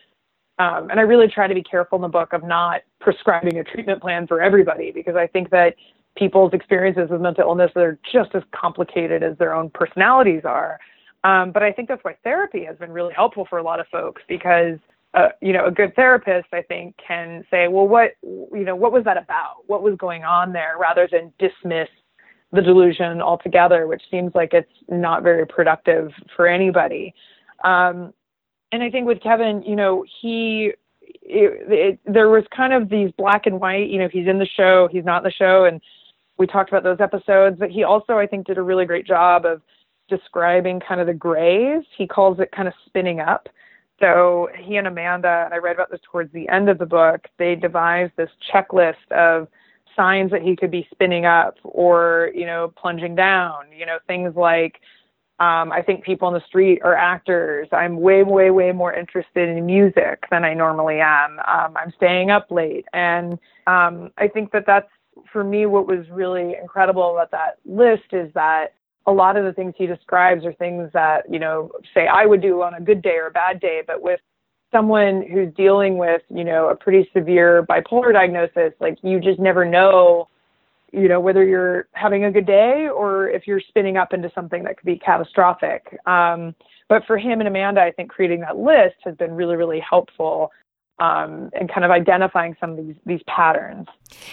[0.58, 3.64] Um, and I really try to be careful in the book of not prescribing a
[3.64, 5.74] treatment plan for everybody because I think that
[6.16, 10.78] people's experiences with mental illness are just as complicated as their own personalities are.
[11.24, 13.86] Um, but I think that's why therapy has been really helpful for a lot of
[13.88, 14.78] folks because
[15.40, 19.04] you know, a good therapist, I think, can say, well, what, you know, what was
[19.04, 19.56] that about?
[19.66, 21.88] What was going on there rather than dismiss
[22.52, 27.14] the delusion altogether, which seems like it's not very productive for anybody.
[27.64, 28.12] Um,
[28.72, 33.10] and I think with Kevin, you know, he, it, it, there was kind of these
[33.18, 35.64] black and white, you know, he's in the show, he's not in the show.
[35.64, 35.80] And
[36.38, 39.44] we talked about those episodes, but he also, I think, did a really great job
[39.44, 39.60] of
[40.08, 41.84] describing kind of the grays.
[41.96, 43.48] He calls it kind of spinning up
[44.00, 47.26] so he and Amanda, and I read about this towards the end of the book,
[47.38, 49.48] they devised this checklist of
[49.96, 54.34] signs that he could be spinning up or, you know, plunging down, you know, things
[54.36, 54.80] like
[55.40, 57.66] um, I think people on the street are actors.
[57.72, 61.38] I'm way, way, way more interested in music than I normally am.
[61.48, 62.84] Um, I'm staying up late.
[62.92, 64.88] And um, I think that that's,
[65.32, 68.74] for me, what was really incredible about that list is that
[69.06, 72.42] a lot of the things he describes are things that, you know, say I would
[72.42, 74.20] do on a good day or a bad day, but with
[74.72, 79.64] someone who's dealing with, you know, a pretty severe bipolar diagnosis, like you just never
[79.64, 80.28] know,
[80.92, 84.62] you know, whether you're having a good day or if you're spinning up into something
[84.64, 85.98] that could be catastrophic.
[86.06, 86.54] Um,
[86.88, 90.50] but for him and Amanda, I think creating that list has been really, really helpful
[91.00, 93.88] um, and kind of identifying some of these these patterns.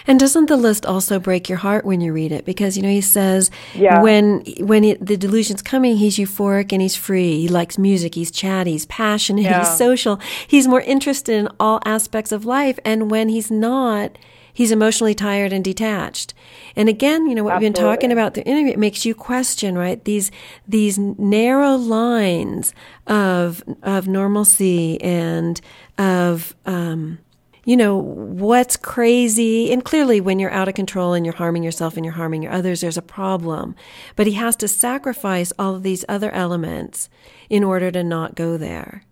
[0.06, 2.44] And doesn't the list also break your heart when you read it?
[2.44, 4.02] Because you know he says yeah.
[4.02, 7.40] when when the delusion's coming, he's euphoric and he's free.
[7.40, 8.14] He likes music.
[8.14, 8.72] He's chatty.
[8.72, 9.38] He's passionate.
[9.48, 9.60] Yeah.
[9.60, 10.20] He's social.
[10.46, 12.78] He's more interested in all aspects of life.
[12.84, 14.18] And when he's not,
[14.58, 16.34] he's emotionally tired and detached.
[16.74, 17.68] And again, you know what Absolutely.
[17.68, 20.04] we've been talking about the interview, it makes you question, right?
[20.04, 20.32] These
[20.66, 22.74] these narrow lines
[23.06, 25.60] of of normalcy and
[25.96, 27.20] of um,
[27.64, 31.96] you know what's crazy and clearly when you're out of control and you're harming yourself
[31.96, 33.76] and you're harming your others there's a problem
[34.16, 37.10] but he has to sacrifice all of these other elements
[37.50, 39.02] in order to not go there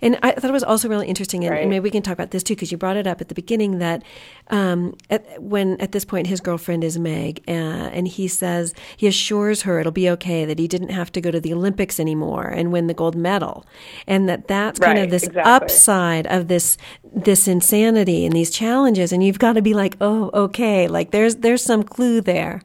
[0.00, 1.60] and I thought it was also really interesting, and, right.
[1.62, 3.34] and maybe we can talk about this too, because you brought it up at the
[3.34, 4.02] beginning that
[4.48, 9.06] um, at, when at this point his girlfriend is Meg, uh, and he says he
[9.06, 12.46] assures her it'll be okay that he didn't have to go to the Olympics anymore
[12.48, 13.66] and win the gold medal,
[14.06, 15.52] and that that's right, kind of this exactly.
[15.52, 16.76] upside of this
[17.14, 21.36] this insanity and these challenges, and you've got to be like, oh, okay, like there's
[21.36, 22.62] there's some clue there.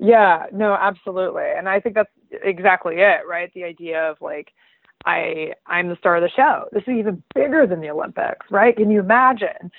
[0.00, 1.42] Yeah, no, absolutely.
[1.56, 2.10] And I think that's
[2.44, 3.50] exactly it, right?
[3.52, 4.52] The idea of like
[5.08, 6.66] I I'm the star of the show.
[6.72, 8.76] This is even bigger than the Olympics, right?
[8.76, 9.72] Can you imagine?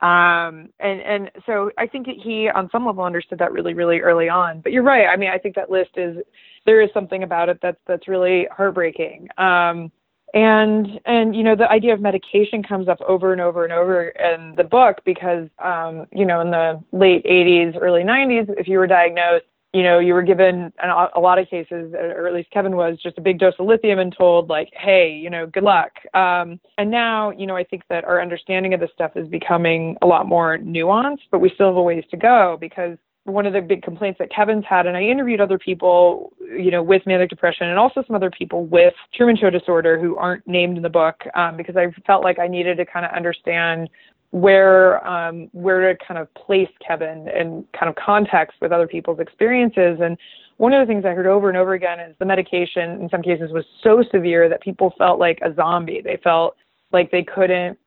[0.00, 4.00] Um, and and so I think that he on some level understood that really really
[4.00, 4.60] early on.
[4.60, 5.06] But you're right.
[5.06, 6.16] I mean, I think that list is
[6.64, 9.28] there is something about it that's that's really heartbreaking.
[9.36, 9.92] Um,
[10.32, 14.08] and and you know the idea of medication comes up over and over and over
[14.08, 18.78] in the book because um, you know in the late 80s early 90s if you
[18.78, 22.74] were diagnosed you know, you were given a lot of cases, or at least Kevin
[22.76, 25.92] was, just a big dose of lithium and told like, hey, you know, good luck.
[26.12, 29.96] Um, and now, you know, I think that our understanding of this stuff is becoming
[30.02, 33.52] a lot more nuanced, but we still have a ways to go because one of
[33.52, 37.30] the big complaints that Kevin's had, and I interviewed other people, you know, with manic
[37.30, 40.88] depression and also some other people with Truman Show disorder who aren't named in the
[40.88, 43.88] book um, because I felt like I needed to kind of understand
[44.30, 49.18] where um, where to kind of place Kevin in kind of context with other people's
[49.18, 49.98] experiences.
[50.00, 50.16] And
[50.58, 53.22] one of the things I heard over and over again is the medication in some
[53.22, 56.00] cases was so severe that people felt like a zombie.
[56.02, 56.56] They felt
[56.92, 57.78] like they couldn't,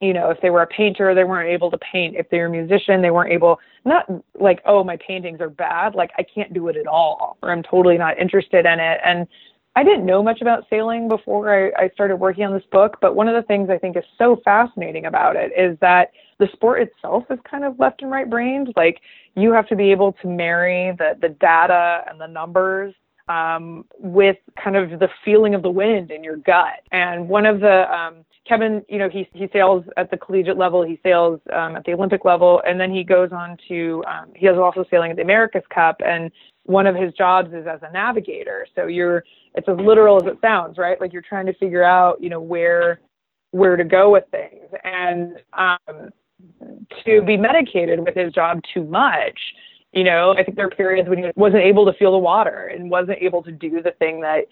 [0.00, 2.16] you know, if they were a painter, they weren't able to paint.
[2.16, 4.06] If they were a musician, they weren't able, not
[4.38, 5.94] like, oh, my paintings are bad.
[5.94, 9.00] Like I can't do it at all, or I'm totally not interested in it.
[9.04, 9.26] And
[9.76, 13.14] I didn't know much about sailing before I, I started working on this book, but
[13.14, 16.80] one of the things I think is so fascinating about it is that the sport
[16.80, 18.72] itself is kind of left and right brained.
[18.74, 19.00] Like
[19.34, 22.94] you have to be able to marry the the data and the numbers
[23.28, 26.80] um, with kind of the feeling of the wind in your gut.
[26.90, 30.82] And one of the um, Kevin, you know, he he sails at the collegiate level,
[30.84, 34.46] he sails um, at the Olympic level, and then he goes on to um, he
[34.46, 36.30] is also sailing at the America's Cup, and
[36.66, 38.66] one of his jobs is as a navigator.
[38.74, 39.24] So you're
[39.54, 41.00] it's as literal as it sounds, right?
[41.00, 43.00] Like you're trying to figure out, you know, where
[43.52, 44.68] where to go with things.
[44.84, 46.10] And um,
[47.04, 49.38] to be medicated with his job too much.
[49.92, 52.70] You know, I think there are periods when he wasn't able to feel the water
[52.74, 54.44] and wasn't able to do the thing that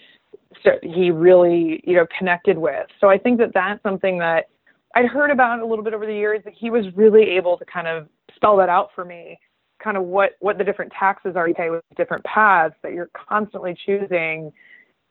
[0.82, 2.86] he really, you know, connected with.
[3.01, 4.47] So I think that that's something that
[4.95, 7.64] I'd heard about a little bit over the years that he was really able to
[7.66, 9.39] kind of spell that out for me,
[9.85, 13.11] kind of what what the different taxes are you pay with different paths that you're
[13.28, 14.51] constantly choosing,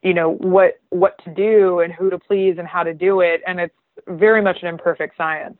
[0.01, 3.41] you know, what what to do and who to please and how to do it,
[3.47, 3.75] and it's
[4.07, 5.57] very much an imperfect science.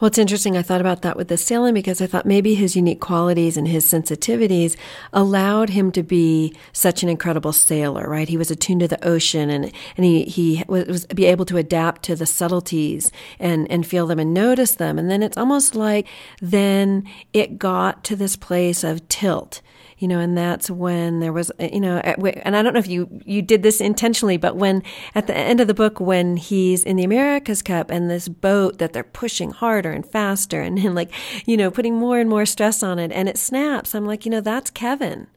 [0.00, 0.56] Well, it's interesting.
[0.56, 3.68] I thought about that with the sailing because I thought maybe his unique qualities and
[3.68, 4.76] his sensitivities
[5.12, 8.28] allowed him to be such an incredible sailor, right?
[8.28, 11.56] He was attuned to the ocean and, and he, he was, was be able to
[11.56, 14.98] adapt to the subtleties and, and feel them and notice them.
[14.98, 16.08] And then it's almost like
[16.40, 19.60] then it got to this place of tilt
[20.02, 23.08] you know, and that's when there was, you know, and I don't know if you,
[23.24, 24.82] you did this intentionally, but when
[25.14, 28.78] at the end of the book, when he's in the America's Cup and this boat
[28.78, 31.12] that they're pushing harder and faster and, and like,
[31.46, 34.30] you know, putting more and more stress on it and it snaps, I'm like, you
[34.32, 35.28] know, that's Kevin.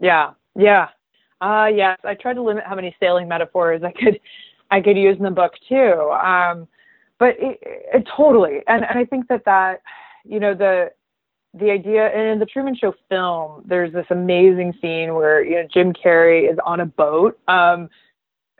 [0.00, 0.30] Yeah.
[0.58, 0.88] Yeah.
[1.42, 1.98] Uh, yes.
[2.02, 4.18] I tried to limit how many sailing metaphors I could,
[4.70, 6.10] I could use in the book too.
[6.12, 6.66] Um,
[7.18, 9.82] but it, it totally, and, and I think that that,
[10.24, 10.92] you know, the,
[11.58, 15.66] the idea and in the Truman Show film, there's this amazing scene where you know
[15.72, 17.38] Jim Carrey is on a boat.
[17.48, 17.88] Um,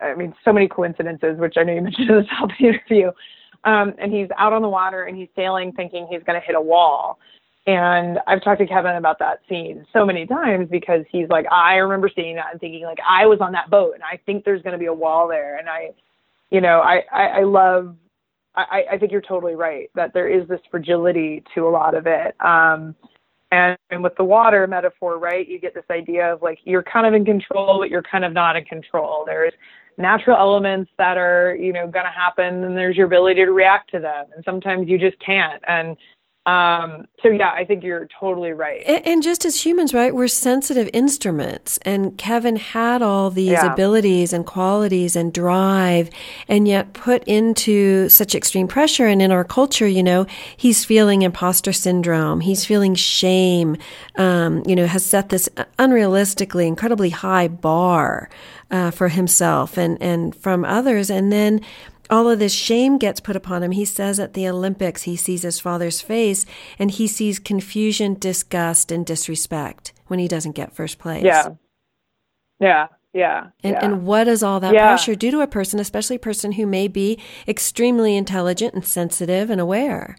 [0.01, 2.69] I mean, so many coincidences, which I know you mentioned in the top of the
[2.69, 3.11] interview.
[3.65, 6.55] Um, and he's out on the water and he's sailing, thinking he's going to hit
[6.55, 7.19] a wall.
[7.67, 11.75] And I've talked to Kevin about that scene so many times because he's like, I
[11.77, 14.63] remember seeing that and thinking like I was on that boat and I think there's
[14.63, 15.57] going to be a wall there.
[15.57, 15.91] And I,
[16.51, 17.97] you know, I, I, I love
[18.57, 22.07] I, I think you're totally right that there is this fragility to a lot of
[22.07, 22.35] it.
[22.41, 22.95] Um,
[23.53, 27.07] and, and with the water metaphor, right, you get this idea of like you're kind
[27.07, 29.25] of in control, but you're kind of not in control.
[29.27, 29.53] There's
[29.99, 33.91] natural elements that are, you know, going to happen, and there's your ability to react
[33.93, 34.27] to them.
[34.35, 35.63] And sometimes you just can't.
[35.69, 35.97] And
[36.47, 38.81] um, so yeah, I think you're totally right.
[38.87, 43.73] And, and, just as humans, right, we're sensitive instruments, and Kevin had all these yeah.
[43.73, 46.09] abilities and qualities and drive,
[46.47, 49.07] and yet put into such extreme pressure.
[49.07, 50.25] And in our culture, you know,
[50.57, 53.77] he's feeling imposter syndrome, he's feeling shame.
[54.15, 55.49] Um, you know, has set this
[55.81, 58.31] unrealistically, incredibly high bar
[58.71, 61.61] uh, for himself and and from others, and then
[62.11, 63.73] all of this shame gets put upon him.
[63.73, 66.47] He says at the Olympics, he sees his father's face
[66.79, 71.25] and he sees confusion, disgust, and disrespect when he doesn't get first place.
[71.25, 71.49] Yeah.
[72.61, 72.87] Yeah.
[73.13, 73.49] Yeah.
[73.63, 73.85] And, yeah.
[73.85, 74.89] and what does all that yeah.
[74.89, 79.49] pressure do to a person, especially a person who may be extremely intelligent and sensitive
[79.49, 80.19] and aware?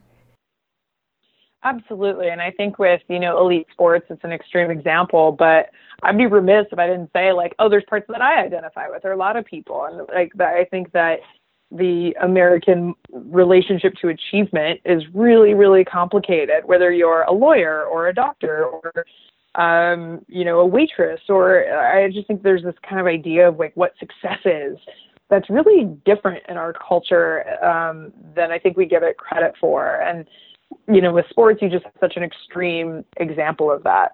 [1.63, 2.29] Absolutely.
[2.29, 5.69] And I think with, you know, elite sports, it's an extreme example, but
[6.03, 9.03] I'd be remiss if I didn't say like, oh, there's parts that I identify with,
[9.05, 9.85] or a lot of people.
[9.85, 11.19] And like, I think that
[11.72, 18.13] the American relationship to achievement is really, really complicated, whether you're a lawyer or a
[18.13, 19.05] doctor or
[19.55, 23.57] um, you know, a waitress, or I just think there's this kind of idea of
[23.57, 24.78] like what success is
[25.30, 29.99] that's really different in our culture um, than I think we give it credit for.
[30.01, 30.26] And,
[30.88, 34.11] you know, with sports, you just have such an extreme example of that.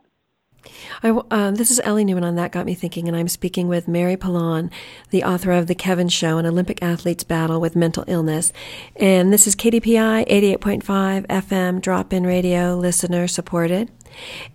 [1.02, 3.88] I, uh, this is Ellie Newman on That Got Me Thinking, and I'm speaking with
[3.88, 4.72] Mary Pilon,
[5.10, 8.54] the author of The Kevin Show, an Olympic athlete's battle with mental illness.
[8.96, 13.92] And this is KDPI 88.5 FM drop in radio, listener supported.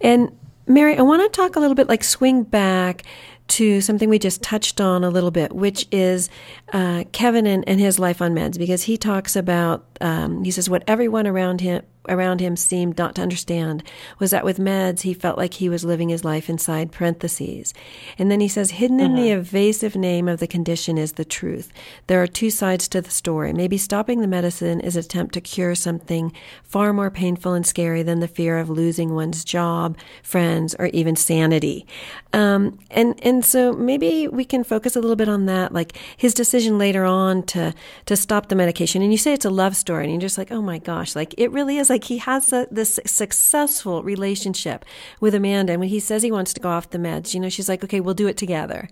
[0.00, 0.36] And
[0.66, 3.02] Mary, I want to talk a little bit like swing back
[3.48, 6.28] to something we just touched on a little bit, which is
[6.72, 10.68] uh, Kevin and, and, his life on meds, because he talks about, um, he says,
[10.68, 13.82] what everyone around him around him seemed not to understand
[14.18, 17.74] was that with meds, he felt like he was living his life inside parentheses.
[18.18, 19.40] And then he says, hidden in the uh-huh.
[19.40, 21.72] evasive name of the condition is the truth.
[22.06, 23.52] There are two sides to the story.
[23.52, 26.32] Maybe stopping the medicine is an attempt to cure something
[26.62, 31.16] far more painful and scary than the fear of losing one's job, friends, or even
[31.16, 31.86] sanity.
[32.32, 36.34] Um, and, and so maybe we can focus a little bit on that, like his
[36.34, 37.74] decision later on to,
[38.06, 39.02] to stop the medication.
[39.02, 41.34] And you say it's a love story, and you're just like, oh my gosh, like
[41.38, 44.84] it really is like like he has a, this successful relationship
[45.20, 45.72] with Amanda.
[45.72, 47.82] And when he says he wants to go off the meds, you know, she's like,
[47.82, 48.88] okay, we'll do it together.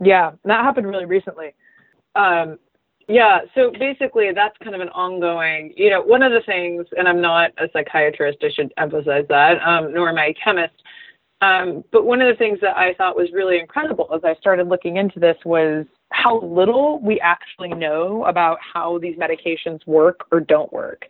[0.00, 1.54] Yeah, that happened really recently.
[2.14, 2.58] Um,
[3.08, 7.08] yeah, so basically, that's kind of an ongoing, you know, one of the things, and
[7.08, 10.74] I'm not a psychiatrist, I should emphasize that, um, nor am I a chemist.
[11.40, 14.68] Um, but one of the things that I thought was really incredible as I started
[14.68, 20.40] looking into this was how little we actually know about how these medications work or
[20.40, 21.06] don't work.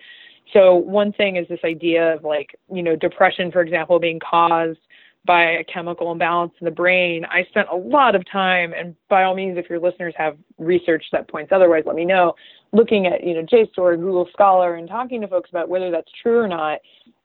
[0.52, 4.78] So one thing is this idea of like, you know, depression, for example, being caused
[5.24, 7.24] by a chemical imbalance in the brain.
[7.24, 11.04] I spent a lot of time, and by all means, if your listeners have research
[11.12, 12.34] that points otherwise, let me know.
[12.72, 16.38] Looking at you know JSTOR, Google Scholar, and talking to folks about whether that's true
[16.38, 16.80] or not.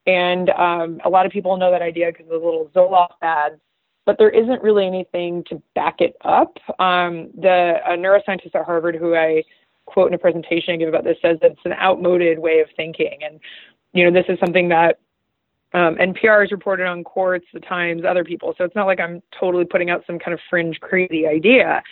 [0.05, 3.59] And um, a lot of people know that idea because of the little Zoloft ads,
[4.07, 6.57] but there isn't really anything to back it up.
[6.79, 9.43] Um, the a neuroscientist at Harvard who I
[9.85, 12.69] quote in a presentation I give about this says that it's an outmoded way of
[12.75, 13.39] thinking, and
[13.91, 14.99] you know this is something that
[15.73, 18.55] um, NPR has reported on Quartz, The Times, other people.
[18.57, 21.83] So it's not like I'm totally putting out some kind of fringe crazy idea.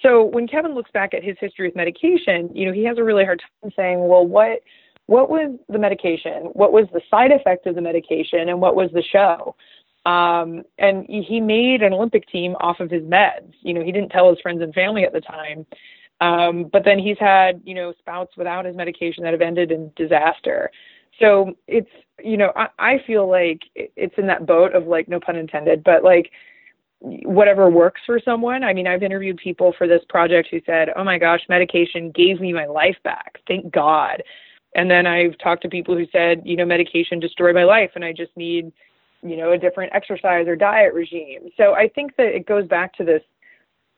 [0.00, 3.04] So when Kevin looks back at his history with medication, you know, he has a
[3.04, 4.60] really hard time saying, well, what
[5.04, 6.50] what was the medication?
[6.52, 8.48] What was the side effect of the medication?
[8.48, 9.54] And what was the show?
[10.08, 13.52] Um, and he made an Olympic team off of his meds.
[13.60, 15.66] You know, he didn't tell his friends and family at the time.
[16.20, 19.92] Um, but then he's had, you know, spouts without his medication that have ended in
[19.96, 20.70] disaster.
[21.20, 21.28] So
[21.66, 21.94] it's,
[22.30, 25.84] you know, I, I feel like it's in that boat of like, no pun intended,
[25.84, 26.30] but like
[27.00, 28.64] whatever works for someone.
[28.64, 32.40] I mean, I've interviewed people for this project who said, oh my gosh, medication gave
[32.40, 33.38] me my life back.
[33.46, 34.22] Thank God.
[34.74, 38.04] And then I've talked to people who said, you know, medication destroyed my life and
[38.04, 38.72] I just need,
[39.22, 41.48] you know, a different exercise or diet regime.
[41.56, 43.22] So I think that it goes back to this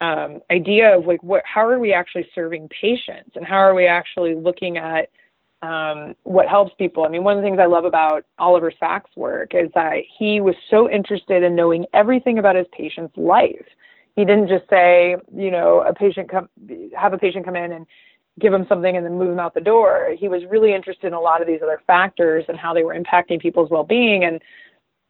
[0.00, 3.86] um, idea of like, what, how are we actually serving patients and how are we
[3.86, 5.10] actually looking at
[5.62, 7.04] um, what helps people.
[7.04, 10.40] I mean, one of the things I love about Oliver Sacks' work is that he
[10.40, 13.66] was so interested in knowing everything about his patient's life.
[14.16, 16.48] He didn't just say, you know, a patient come,
[16.96, 17.86] have a patient come in and
[18.38, 20.14] give them something and then move them out the door.
[20.18, 22.94] He was really interested in a lot of these other factors and how they were
[22.94, 24.24] impacting people's well-being.
[24.24, 24.40] And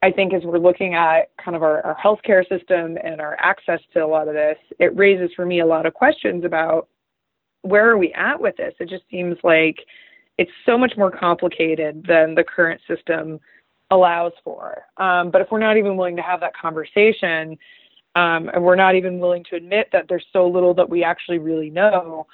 [0.03, 3.81] I think as we're looking at kind of our, our healthcare system and our access
[3.93, 6.89] to a lot of this, it raises for me a lot of questions about
[7.63, 8.73] where are we at with this?
[8.81, 9.77] It just seems like
[10.39, 13.39] it's so much more complicated than the current system
[13.91, 14.85] allows for.
[14.97, 17.59] Um, but if we're not even willing to have that conversation,
[18.17, 21.39] um, and we're not even willing to admit that there's so little that we actually
[21.39, 22.27] really know,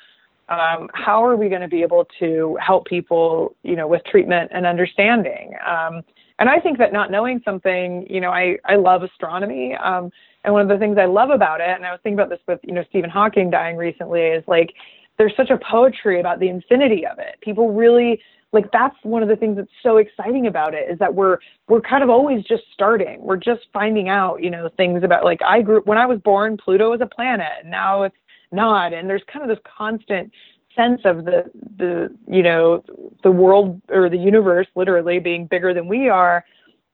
[0.49, 4.53] um, how are we going to be able to help people, you know, with treatment
[4.55, 5.55] and understanding?
[5.67, 6.03] Um,
[6.39, 9.75] and I think that not knowing something, you know, I, I love astronomy.
[9.75, 10.11] Um,
[10.45, 12.41] and one of the things I love about it, and I was thinking about this
[12.47, 14.73] with, you know, Stephen Hawking dying recently, is like
[15.19, 17.37] there's such a poetry about the infinity of it.
[17.41, 18.21] People really
[18.53, 21.81] like that's one of the things that's so exciting about it is that we're we're
[21.81, 23.21] kind of always just starting.
[23.23, 26.57] We're just finding out, you know, things about like I grew when I was born,
[26.57, 28.17] Pluto was a planet, and now it's
[28.53, 28.93] not.
[28.93, 30.31] And there's kind of this constant
[30.77, 32.85] sense of the the you know
[33.23, 36.45] the world or the universe literally being bigger than we are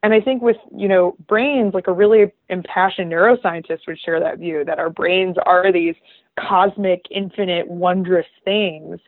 [0.02, 4.38] and i think with you know brains like a really impassioned neuroscientist would share that
[4.38, 5.94] view that our brains are these
[6.38, 8.98] cosmic, infinite, wondrous things.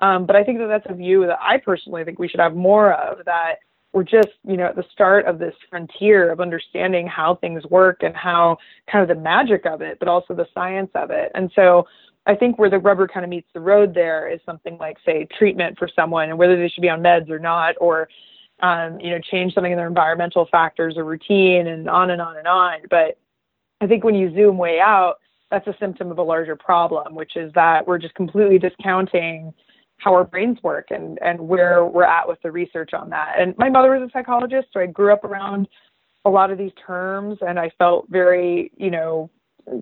[0.00, 2.54] Um, but I think that that's a view that I personally think we should have
[2.54, 3.24] more of.
[3.24, 3.56] That
[3.92, 8.02] we're just, you know, at the start of this frontier of understanding how things work
[8.02, 8.56] and how
[8.90, 11.30] kind of the magic of it, but also the science of it.
[11.34, 11.86] And so
[12.26, 15.26] I think where the rubber kind of meets the road there is something like, say,
[15.36, 18.08] treatment for someone and whether they should be on meds or not, or
[18.60, 22.36] um, you know, change something in their environmental factors or routine and on and on
[22.36, 22.80] and on.
[22.88, 23.18] But
[23.80, 25.16] I think when you zoom way out,
[25.50, 29.52] that's a symptom of a larger problem, which is that we're just completely discounting
[29.98, 33.34] how our brains work and, and where we're at with the research on that.
[33.38, 35.68] And my mother was a psychologist, so I grew up around
[36.24, 39.30] a lot of these terms and I felt very, you know,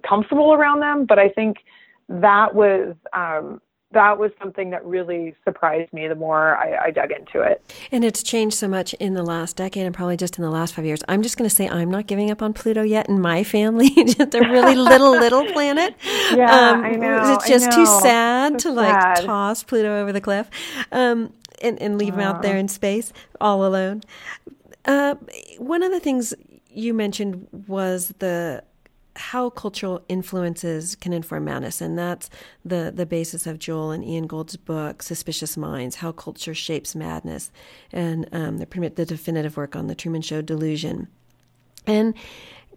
[0.06, 1.06] comfortable around them.
[1.06, 1.58] But I think
[2.20, 3.60] that was um,
[3.92, 7.62] that was something that really surprised me the more I, I, dug into it.
[7.90, 10.74] And it's changed so much in the last decade and probably just in the last
[10.74, 11.00] five years.
[11.08, 13.88] I'm just going to say I'm not giving up on Pluto yet in my family.
[13.96, 15.94] it's a really little, little planet.
[16.32, 17.34] Yeah, um, I know.
[17.34, 17.76] It's just know.
[17.76, 19.24] too sad so to like sad.
[19.24, 20.48] toss Pluto over the cliff
[20.90, 22.16] um, and, and, leave uh.
[22.16, 24.02] him out there in space all alone.
[24.86, 25.16] Uh,
[25.58, 26.32] one of the things
[26.70, 28.64] you mentioned was the
[29.16, 32.30] how cultural influences can inform madness, and that's
[32.64, 37.50] the the basis of Joel and Ian Gold's book, Suspicious Minds: How Culture Shapes Madness,
[37.92, 41.08] and um, the, the definitive work on the Truman Show delusion.
[41.86, 42.14] And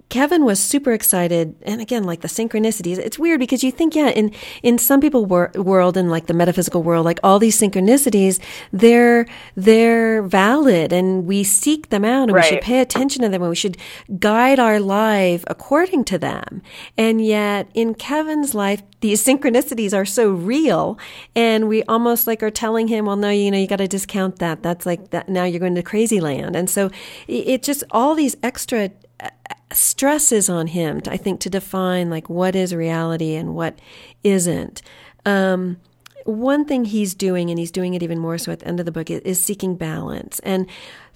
[0.09, 2.99] Kevin was super excited, and again, like the synchronicities.
[2.99, 4.31] It's weird because you think, yeah, in
[4.61, 8.39] in some people wor- world and like the metaphysical world, like all these synchronicities,
[8.71, 9.25] they're
[9.55, 12.43] they're valid, and we seek them out, and right.
[12.43, 13.77] we should pay attention to them, and we should
[14.19, 16.61] guide our life according to them.
[16.97, 20.99] And yet, in Kevin's life, these synchronicities are so real,
[21.35, 24.37] and we almost like are telling him, well, no, you know, you got to discount
[24.37, 24.61] that.
[24.61, 25.29] That's like that.
[25.29, 26.91] Now you're going to crazy land, and so
[27.27, 28.91] it, it just all these extra
[29.75, 33.77] stresses on him, I think, to define like what is reality and what
[34.23, 34.81] isn't.
[35.25, 35.77] Um,
[36.25, 38.85] one thing he's doing, and he's doing it even more so at the end of
[38.85, 40.39] the book, is, is seeking balance.
[40.39, 40.67] And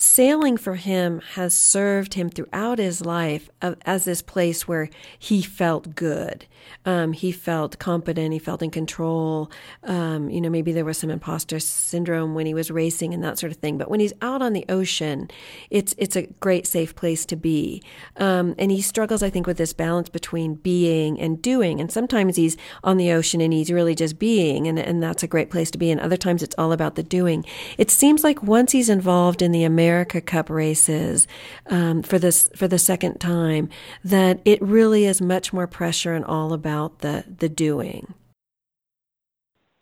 [0.02, 5.96] sailing for him has served him throughout his life as this place where he felt
[5.96, 6.46] good.
[6.86, 8.34] Um, he felt competent.
[8.34, 9.52] He felt in control.
[9.84, 13.38] Um, you know, maybe there was some imposter syndrome when he was racing and that
[13.38, 13.78] sort of thing.
[13.78, 15.30] But when he's out on the ocean,
[15.70, 17.84] it's it's a great safe place to be.
[18.18, 21.80] Um, and he struggles, I think, with this balance between being and doing.
[21.80, 25.28] And sometimes he's on the ocean and he's really just being, and and that's a
[25.28, 25.92] great place to be.
[25.92, 27.46] And other times it's all about the doing.
[27.78, 31.28] It seems like once he's involved in the America Cup races
[31.68, 33.70] um, for this for the second time,
[34.04, 38.14] that it really is much more pressure and all about the the doing.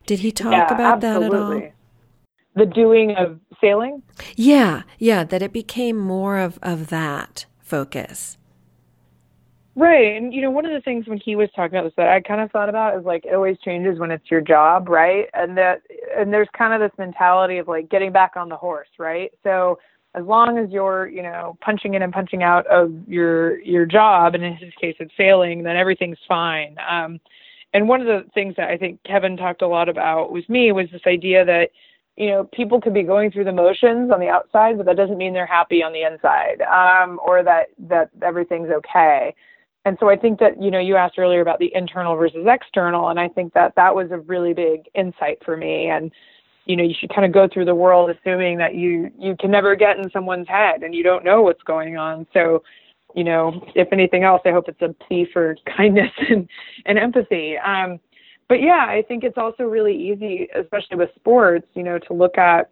[0.05, 1.29] Did he talk yeah, about absolutely.
[1.29, 1.71] that at all?
[2.55, 4.01] The doing of sailing?
[4.37, 8.37] Yeah, yeah, that it became more of, of that focus.
[9.75, 10.15] Right.
[10.15, 12.19] And, you know, one of the things when he was talking about this that I
[12.21, 15.27] kind of thought about is like it always changes when it's your job, right?
[15.35, 15.83] And that,
[16.17, 19.31] and there's kind of this mentality of like getting back on the horse, right?
[19.43, 19.77] So
[20.15, 24.35] as long as you're, you know, punching in and punching out of your, your job,
[24.35, 26.75] and in his case it's sailing, then everything's fine.
[26.89, 27.19] Um,
[27.73, 30.71] and one of the things that I think Kevin talked a lot about with me
[30.71, 31.69] was this idea that,
[32.15, 35.17] you know, people could be going through the motions on the outside, but that doesn't
[35.17, 39.35] mean they're happy on the inside, um, or that, that everything's okay
[39.87, 43.07] and so I think that you know you asked earlier about the internal versus external,
[43.07, 45.87] and I think that that was a really big insight for me.
[45.87, 46.11] And
[46.67, 49.51] you know you should kind of go through the world assuming that you you can
[49.51, 52.27] never get in someone's head and you don't know what's going on.
[52.33, 52.63] So
[53.15, 56.47] you know if anything else, I hope it's a plea for kindness and
[56.85, 57.57] and empathy.
[57.57, 57.99] Um,
[58.49, 62.37] but yeah, I think it's also really easy, especially with sports, you know, to look
[62.37, 62.69] at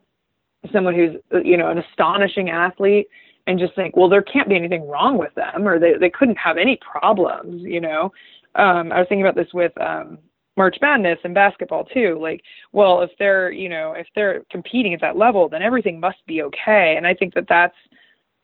[0.71, 1.15] someone who's
[1.45, 3.07] you know an astonishing athlete
[3.47, 6.37] and just think, well, there can't be anything wrong with them, or they they couldn't
[6.37, 8.11] have any problems, you know.
[8.55, 10.17] Um, I was thinking about this with um,
[10.57, 12.17] March Madness and basketball too.
[12.21, 12.41] Like,
[12.71, 16.41] well, if they're you know if they're competing at that level, then everything must be
[16.43, 16.95] okay.
[16.97, 17.75] And I think that that's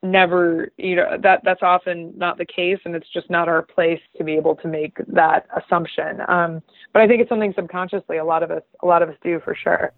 [0.04, 4.00] never you know that that's often not the case and it's just not our place
[4.18, 8.26] to be able to make that assumption um but i think it's something subconsciously a
[8.26, 9.94] lot of us a lot of us do for sure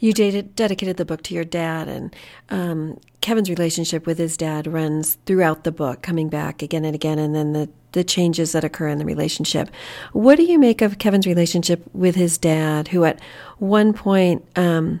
[0.00, 2.16] you dated, dedicated the book to your dad, and
[2.48, 7.18] um, Kevin's relationship with his dad runs throughout the book, coming back again and again,
[7.18, 9.70] and then the, the changes that occur in the relationship.
[10.12, 13.20] What do you make of Kevin's relationship with his dad, who at
[13.58, 15.00] one point um,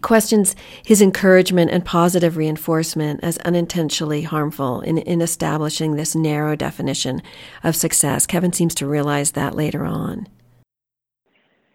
[0.00, 0.54] questions
[0.86, 7.20] his encouragement and positive reinforcement as unintentionally harmful in, in establishing this narrow definition
[7.64, 8.26] of success?
[8.26, 10.28] Kevin seems to realize that later on.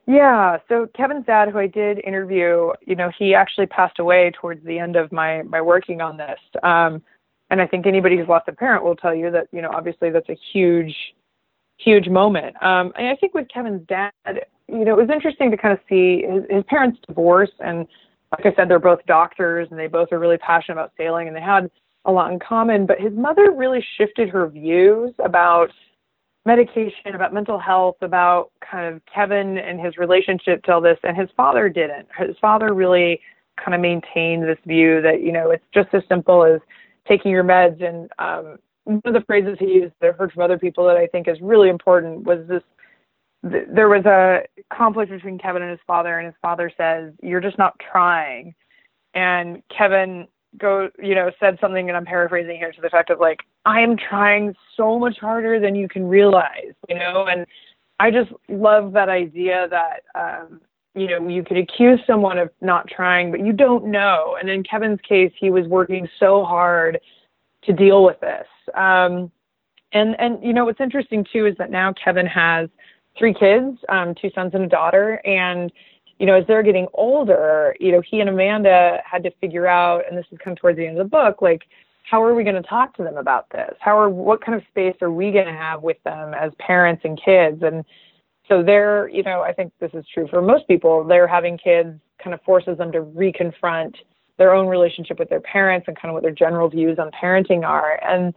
[0.09, 4.65] Yeah, so Kevin's dad, who I did interview, you know, he actually passed away towards
[4.65, 6.39] the end of my my working on this.
[6.63, 7.03] Um,
[7.51, 10.09] and I think anybody who's lost a parent will tell you that, you know, obviously
[10.09, 10.95] that's a huge,
[11.77, 12.55] huge moment.
[12.63, 14.11] Um, and I think with Kevin's dad,
[14.67, 17.85] you know, it was interesting to kind of see his, his parents divorced, and
[18.35, 21.37] like I said, they're both doctors, and they both are really passionate about sailing, and
[21.37, 21.69] they had
[22.05, 22.87] a lot in common.
[22.87, 25.69] But his mother really shifted her views about
[26.45, 31.15] medication, about mental health, about kind of Kevin and his relationship to all this, and
[31.15, 32.07] his father didn't.
[32.17, 33.19] His father really
[33.63, 36.61] kind of maintained this view that you know it's just as simple as
[37.07, 37.83] taking your meds.
[37.83, 40.97] And um, one of the phrases he used that I've heard from other people that
[40.97, 42.63] I think is really important was this.
[43.49, 44.41] Th- there was a
[44.73, 48.53] conflict between Kevin and his father, and his father says, "You're just not trying."
[49.13, 50.27] And Kevin
[50.57, 53.79] go you know said something and i'm paraphrasing here to the effect of like i
[53.79, 57.27] am trying so much harder than you can realize you know?
[57.29, 57.45] And
[57.99, 60.59] i just love that idea that um
[60.95, 64.37] you know you could accuse someone of not trying but you don't know.
[64.39, 66.99] And in kevin's case he was working so hard
[67.63, 68.47] to deal with this.
[68.73, 69.31] Um
[69.93, 72.69] and and you know what's interesting too is that now kevin has
[73.17, 75.71] three kids um two sons and a daughter and
[76.19, 80.03] you know, as they're getting older, you know, he and Amanda had to figure out,
[80.07, 81.63] and this is of towards the end of the book, like,
[82.09, 83.73] how are we going to talk to them about this?
[83.79, 87.03] How are, what kind of space are we going to have with them as parents
[87.05, 87.61] and kids?
[87.61, 87.85] And
[88.47, 91.03] so they're, you know, I think this is true for most people.
[91.03, 93.95] They're having kids kind of forces them to reconfront
[94.37, 97.63] their own relationship with their parents and kind of what their general views on parenting
[97.63, 97.99] are.
[98.03, 98.33] And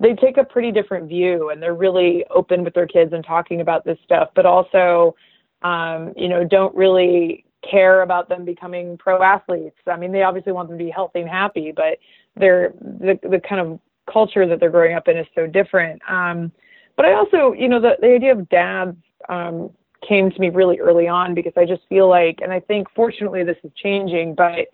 [0.00, 3.60] they take a pretty different view and they're really open with their kids and talking
[3.60, 5.14] about this stuff, but also,
[5.62, 9.76] um, you know, don't really care about them becoming pro athletes.
[9.86, 11.98] I mean, they obviously want them to be healthy and happy, but
[12.36, 13.80] they're the the kind of
[14.12, 16.00] culture that they're growing up in is so different.
[16.08, 16.52] Um,
[16.96, 18.96] but I also, you know, the the idea of dads
[19.28, 19.70] um,
[20.06, 23.44] came to me really early on because I just feel like, and I think fortunately
[23.44, 24.68] this is changing, but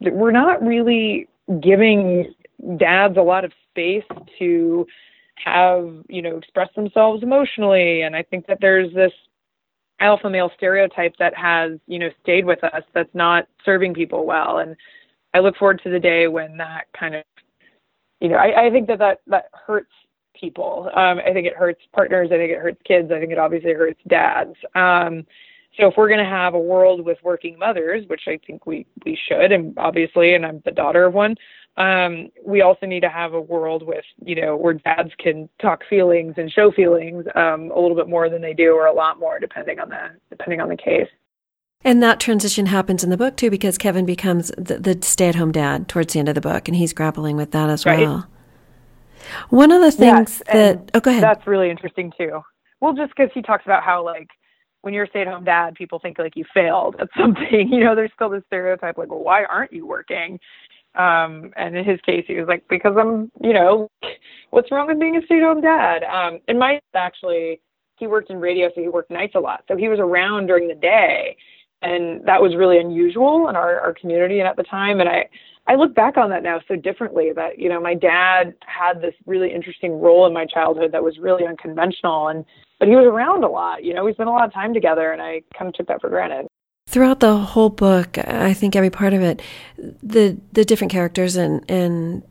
[0.00, 1.28] we're not really
[1.60, 2.32] giving
[2.76, 4.04] dads a lot of space
[4.38, 4.86] to
[5.44, 9.12] have you know express themselves emotionally and i think that there's this
[10.00, 14.58] alpha male stereotype that has you know stayed with us that's not serving people well
[14.58, 14.76] and
[15.34, 17.24] I look forward to the day when that kind of,
[18.20, 19.92] you know, I, I think that that that hurts
[20.38, 20.90] people.
[20.94, 22.30] Um, I think it hurts partners.
[22.32, 23.10] I think it hurts kids.
[23.12, 24.54] I think it obviously hurts dads.
[24.74, 25.26] Um,
[25.78, 28.86] so if we're going to have a world with working mothers, which I think we
[29.04, 31.36] we should, and obviously, and I'm the daughter of one,
[31.78, 35.82] um, we also need to have a world with you know where dads can talk
[35.88, 39.20] feelings and show feelings um, a little bit more than they do, or a lot
[39.20, 41.08] more, depending on the depending on the case.
[41.84, 45.88] And that transition happens in the book too, because Kevin becomes the, the stay-at-home dad
[45.88, 48.00] towards the end of the book, and he's grappling with that as right.
[48.00, 48.26] well.
[49.50, 51.22] One of the things yes, that oh, go ahead.
[51.22, 52.40] That's really interesting too.
[52.80, 54.28] Well, just because he talks about how like
[54.82, 57.68] when you're a stay-at-home dad, people think like you failed at something.
[57.70, 60.40] You know, there's still this stereotype like, well, why aren't you working?
[60.94, 63.88] Um, and in his case, he was like, because I'm, you know,
[64.50, 66.02] what's wrong with being a stay-at-home dad?
[66.02, 67.60] Um, and my actually,
[67.98, 69.64] he worked in radio, so he worked nights a lot.
[69.68, 71.36] So he was around during the day,
[71.82, 75.00] and that was really unusual in our, our community and at the time.
[75.00, 75.28] And I,
[75.68, 77.30] I look back on that now so differently.
[77.34, 81.18] That you know, my dad had this really interesting role in my childhood that was
[81.18, 82.44] really unconventional, and
[82.80, 83.84] but he was around a lot.
[83.84, 86.00] You know, we spent a lot of time together, and I kind of took that
[86.00, 86.47] for granted.
[86.88, 89.42] Throughout the whole book, I think every part of it,
[90.02, 92.22] the the different characters and and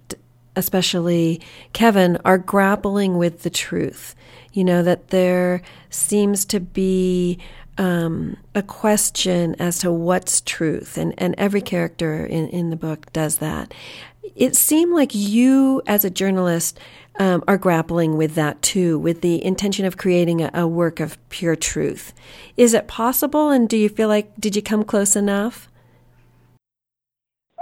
[0.55, 1.39] especially
[1.73, 4.15] Kevin are grappling with the truth.
[4.53, 7.37] You know that there seems to be
[7.77, 13.13] um, a question as to what's truth, and, and every character in, in the book
[13.13, 13.75] does that.
[14.35, 16.79] It seemed like you, as a journalist,
[17.19, 21.17] um, are grappling with that too, with the intention of creating a, a work of
[21.29, 22.13] pure truth.
[22.55, 25.69] Is it possible, and do you feel like, did you come close enough?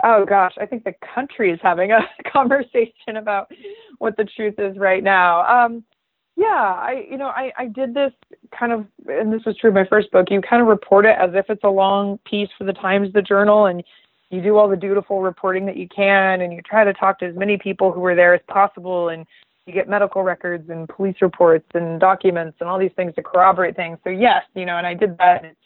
[0.03, 1.99] Oh gosh, I think the country is having a
[2.31, 3.51] conversation about
[3.99, 5.65] what the truth is right now.
[5.65, 5.83] Um,
[6.35, 8.11] yeah, I you know I I did this
[8.57, 10.27] kind of, and this was true of my first book.
[10.29, 13.21] You kind of report it as if it's a long piece for the Times, the
[13.21, 13.83] Journal, and
[14.31, 17.25] you do all the dutiful reporting that you can, and you try to talk to
[17.25, 19.25] as many people who were there as possible, and
[19.65, 23.75] you get medical records and police reports and documents and all these things to corroborate
[23.75, 23.97] things.
[24.03, 25.43] So yes, you know, and I did that.
[25.43, 25.59] And it's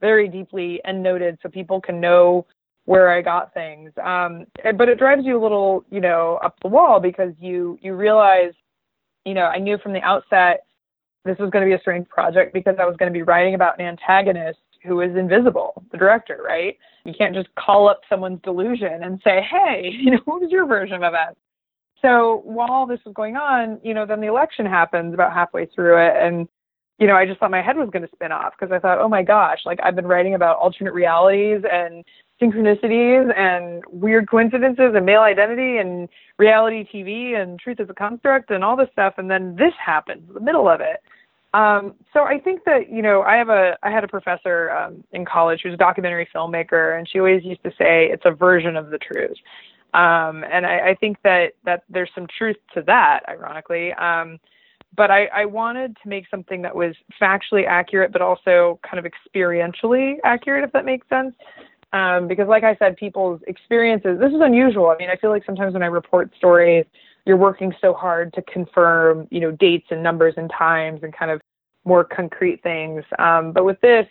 [0.00, 2.46] very deeply end noted, so people can know
[2.86, 3.92] where I got things.
[4.02, 4.46] Um,
[4.76, 8.52] but it drives you a little, you know, up the wall because you you realize
[9.24, 10.64] you know, I knew from the outset
[11.24, 13.54] this was going to be a strange project because I was going to be writing
[13.54, 16.76] about an antagonist who is invisible, the director, right?
[17.04, 20.66] You can't just call up someone's delusion and say, hey, you know, what was your
[20.66, 21.38] version of events?
[22.02, 25.66] So while all this was going on, you know, then the election happens about halfway
[25.66, 26.14] through it.
[26.20, 26.48] And,
[26.98, 28.98] you know, I just thought my head was going to spin off because I thought,
[28.98, 32.04] oh my gosh, like I've been writing about alternate realities and
[32.42, 38.50] synchronicities and weird coincidences and male identity and reality TV and truth as a construct
[38.50, 39.14] and all this stuff.
[39.16, 41.00] And then this happens in the middle of it.
[41.54, 45.04] Um, so I think that, you know, I have a, I had a professor um,
[45.12, 48.76] in college who's a documentary filmmaker and she always used to say it's a version
[48.76, 49.36] of the truth.
[49.94, 53.92] Um, and I, I think that, that there's some truth to that, ironically.
[53.94, 54.38] Um,
[54.96, 59.10] but I, I wanted to make something that was factually accurate, but also kind of
[59.10, 61.34] experientially accurate, if that makes sense.
[61.92, 64.88] Um, because, like I said, people's experiences, this is unusual.
[64.88, 66.86] I mean, I feel like sometimes when I report stories,
[67.26, 71.30] you're working so hard to confirm, you know, dates and numbers and times and kind
[71.30, 71.40] of
[71.84, 73.04] more concrete things.
[73.18, 74.06] Um, but with this,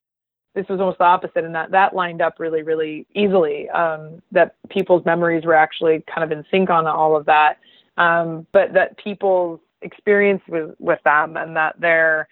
[0.54, 3.70] this was almost the opposite, and that that lined up really, really easily.
[3.70, 7.58] Um, that people's memories were actually kind of in sync on all of that,
[7.98, 12.28] um, but that people's experience with with them and that they're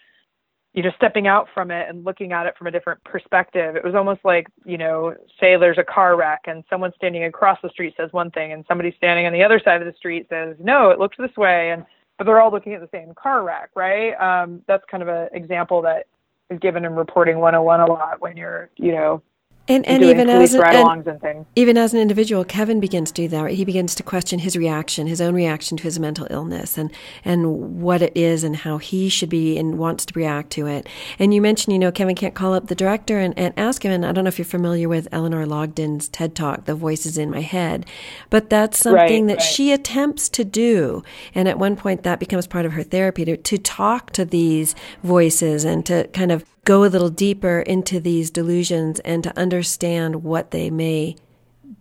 [0.74, 3.84] you know stepping out from it and looking at it from a different perspective it
[3.84, 7.70] was almost like you know say there's a car wreck and someone standing across the
[7.70, 10.56] street says one thing and somebody standing on the other side of the street says
[10.60, 11.86] no it looks this way and
[12.18, 15.28] but they're all looking at the same car wreck right um, that's kind of an
[15.34, 16.06] example that
[16.50, 19.22] is given in reporting 101 a lot when you're you know
[19.70, 23.42] and, and even as an, and even as an individual, Kevin begins to do that.
[23.42, 23.56] Right?
[23.56, 26.92] He begins to question his reaction, his own reaction to his mental illness, and
[27.24, 30.88] and what it is, and how he should be and wants to react to it.
[31.20, 33.92] And you mentioned, you know, Kevin can't call up the director and, and ask him.
[33.92, 37.30] And I don't know if you're familiar with Eleanor Longden's TED Talk, "The Voices in
[37.30, 37.86] My Head,"
[38.30, 39.44] but that's something right, that right.
[39.44, 41.04] she attempts to do.
[41.36, 44.76] And at one point, that becomes part of her therapy to to talk to these
[45.04, 50.24] voices and to kind of go a little deeper into these delusions and to understand
[50.24, 51.16] what they may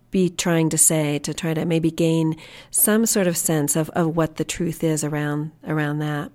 [0.09, 2.35] be trying to say to try to maybe gain
[2.71, 6.31] some sort of sense of, of what the truth is around around that.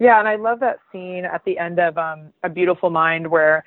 [0.00, 3.64] Yeah, and I love that scene at the end of um, A Beautiful Mind where,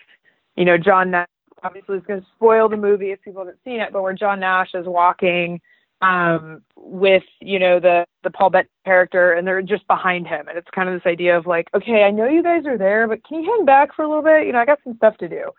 [0.57, 1.29] you know, John Nash
[1.63, 4.41] obviously is going to spoil the movie if people haven't seen it, but where John
[4.41, 5.61] Nash is walking
[6.01, 10.57] um, with you know the the Paul Bettany character, and they're just behind him, and
[10.57, 13.23] it's kind of this idea of like, okay, I know you guys are there, but
[13.23, 14.47] can you hang back for a little bit?
[14.47, 15.51] You know, I got some stuff to do.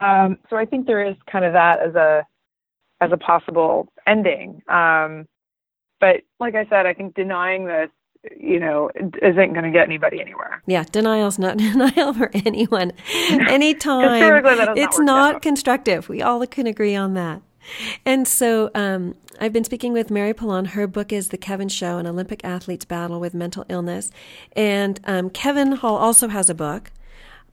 [0.00, 2.26] Um, so I think there is kind of that as a
[3.00, 4.62] as a possible ending.
[4.68, 5.26] Um,
[6.00, 7.90] but like I said, I think denying this,
[8.38, 10.62] you know, isn't going to get anybody anywhere.
[10.66, 12.92] Yeah, denial's not denial for anyone,
[13.30, 14.44] anytime.
[14.76, 16.08] It's not, not constructive.
[16.08, 17.42] We all can agree on that.
[18.04, 20.66] And so um, I've been speaking with Mary Pilon.
[20.66, 24.10] Her book is The Kevin Show An Olympic Athlete's Battle with Mental Illness.
[24.52, 26.90] And um, Kevin Hall also has a book.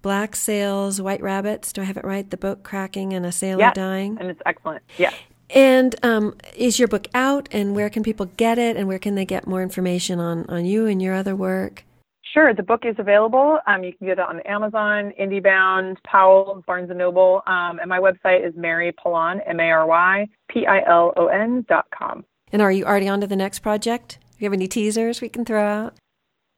[0.01, 1.71] Black Sails, White Rabbits.
[1.73, 2.29] Do I have it right?
[2.29, 4.17] The boat cracking and a sailor yes, dying.
[4.19, 4.83] And it's excellent.
[4.97, 5.13] Yeah.
[5.49, 7.47] And um, is your book out?
[7.51, 8.75] And where can people get it?
[8.75, 11.85] And where can they get more information on, on you and your other work?
[12.33, 13.59] Sure, the book is available.
[13.67, 17.99] Um, you can get it on Amazon, IndieBound, Powell, Barnes and Noble, um, and my
[17.99, 20.25] website is Mary Pilon, M-A-R-Y-P-I-L-O-N
[21.69, 22.25] dot com.
[22.51, 24.17] And are you already on to the next project?
[24.19, 25.93] Do you have any teasers we can throw out?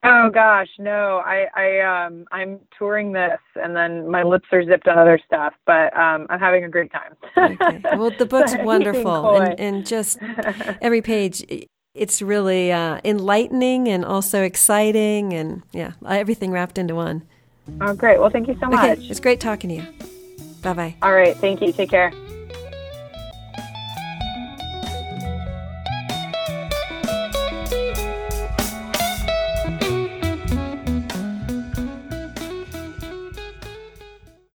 [0.05, 1.21] Oh gosh, no.
[1.25, 5.53] I, I um I'm touring this and then my lips are zipped on other stuff,
[5.65, 7.15] but um I'm having a great time.
[7.35, 7.81] okay.
[7.97, 10.19] Well the book's wonderful and, and just
[10.81, 11.43] every page
[11.95, 17.23] it's really uh, enlightening and also exciting and yeah, everything wrapped into one.
[17.81, 18.19] Oh great.
[18.19, 18.99] Well thank you so much.
[18.99, 19.07] Okay.
[19.07, 19.85] It's great talking to you.
[20.61, 20.95] Bye bye.
[21.01, 21.71] All right, thank you.
[21.71, 22.11] Take care.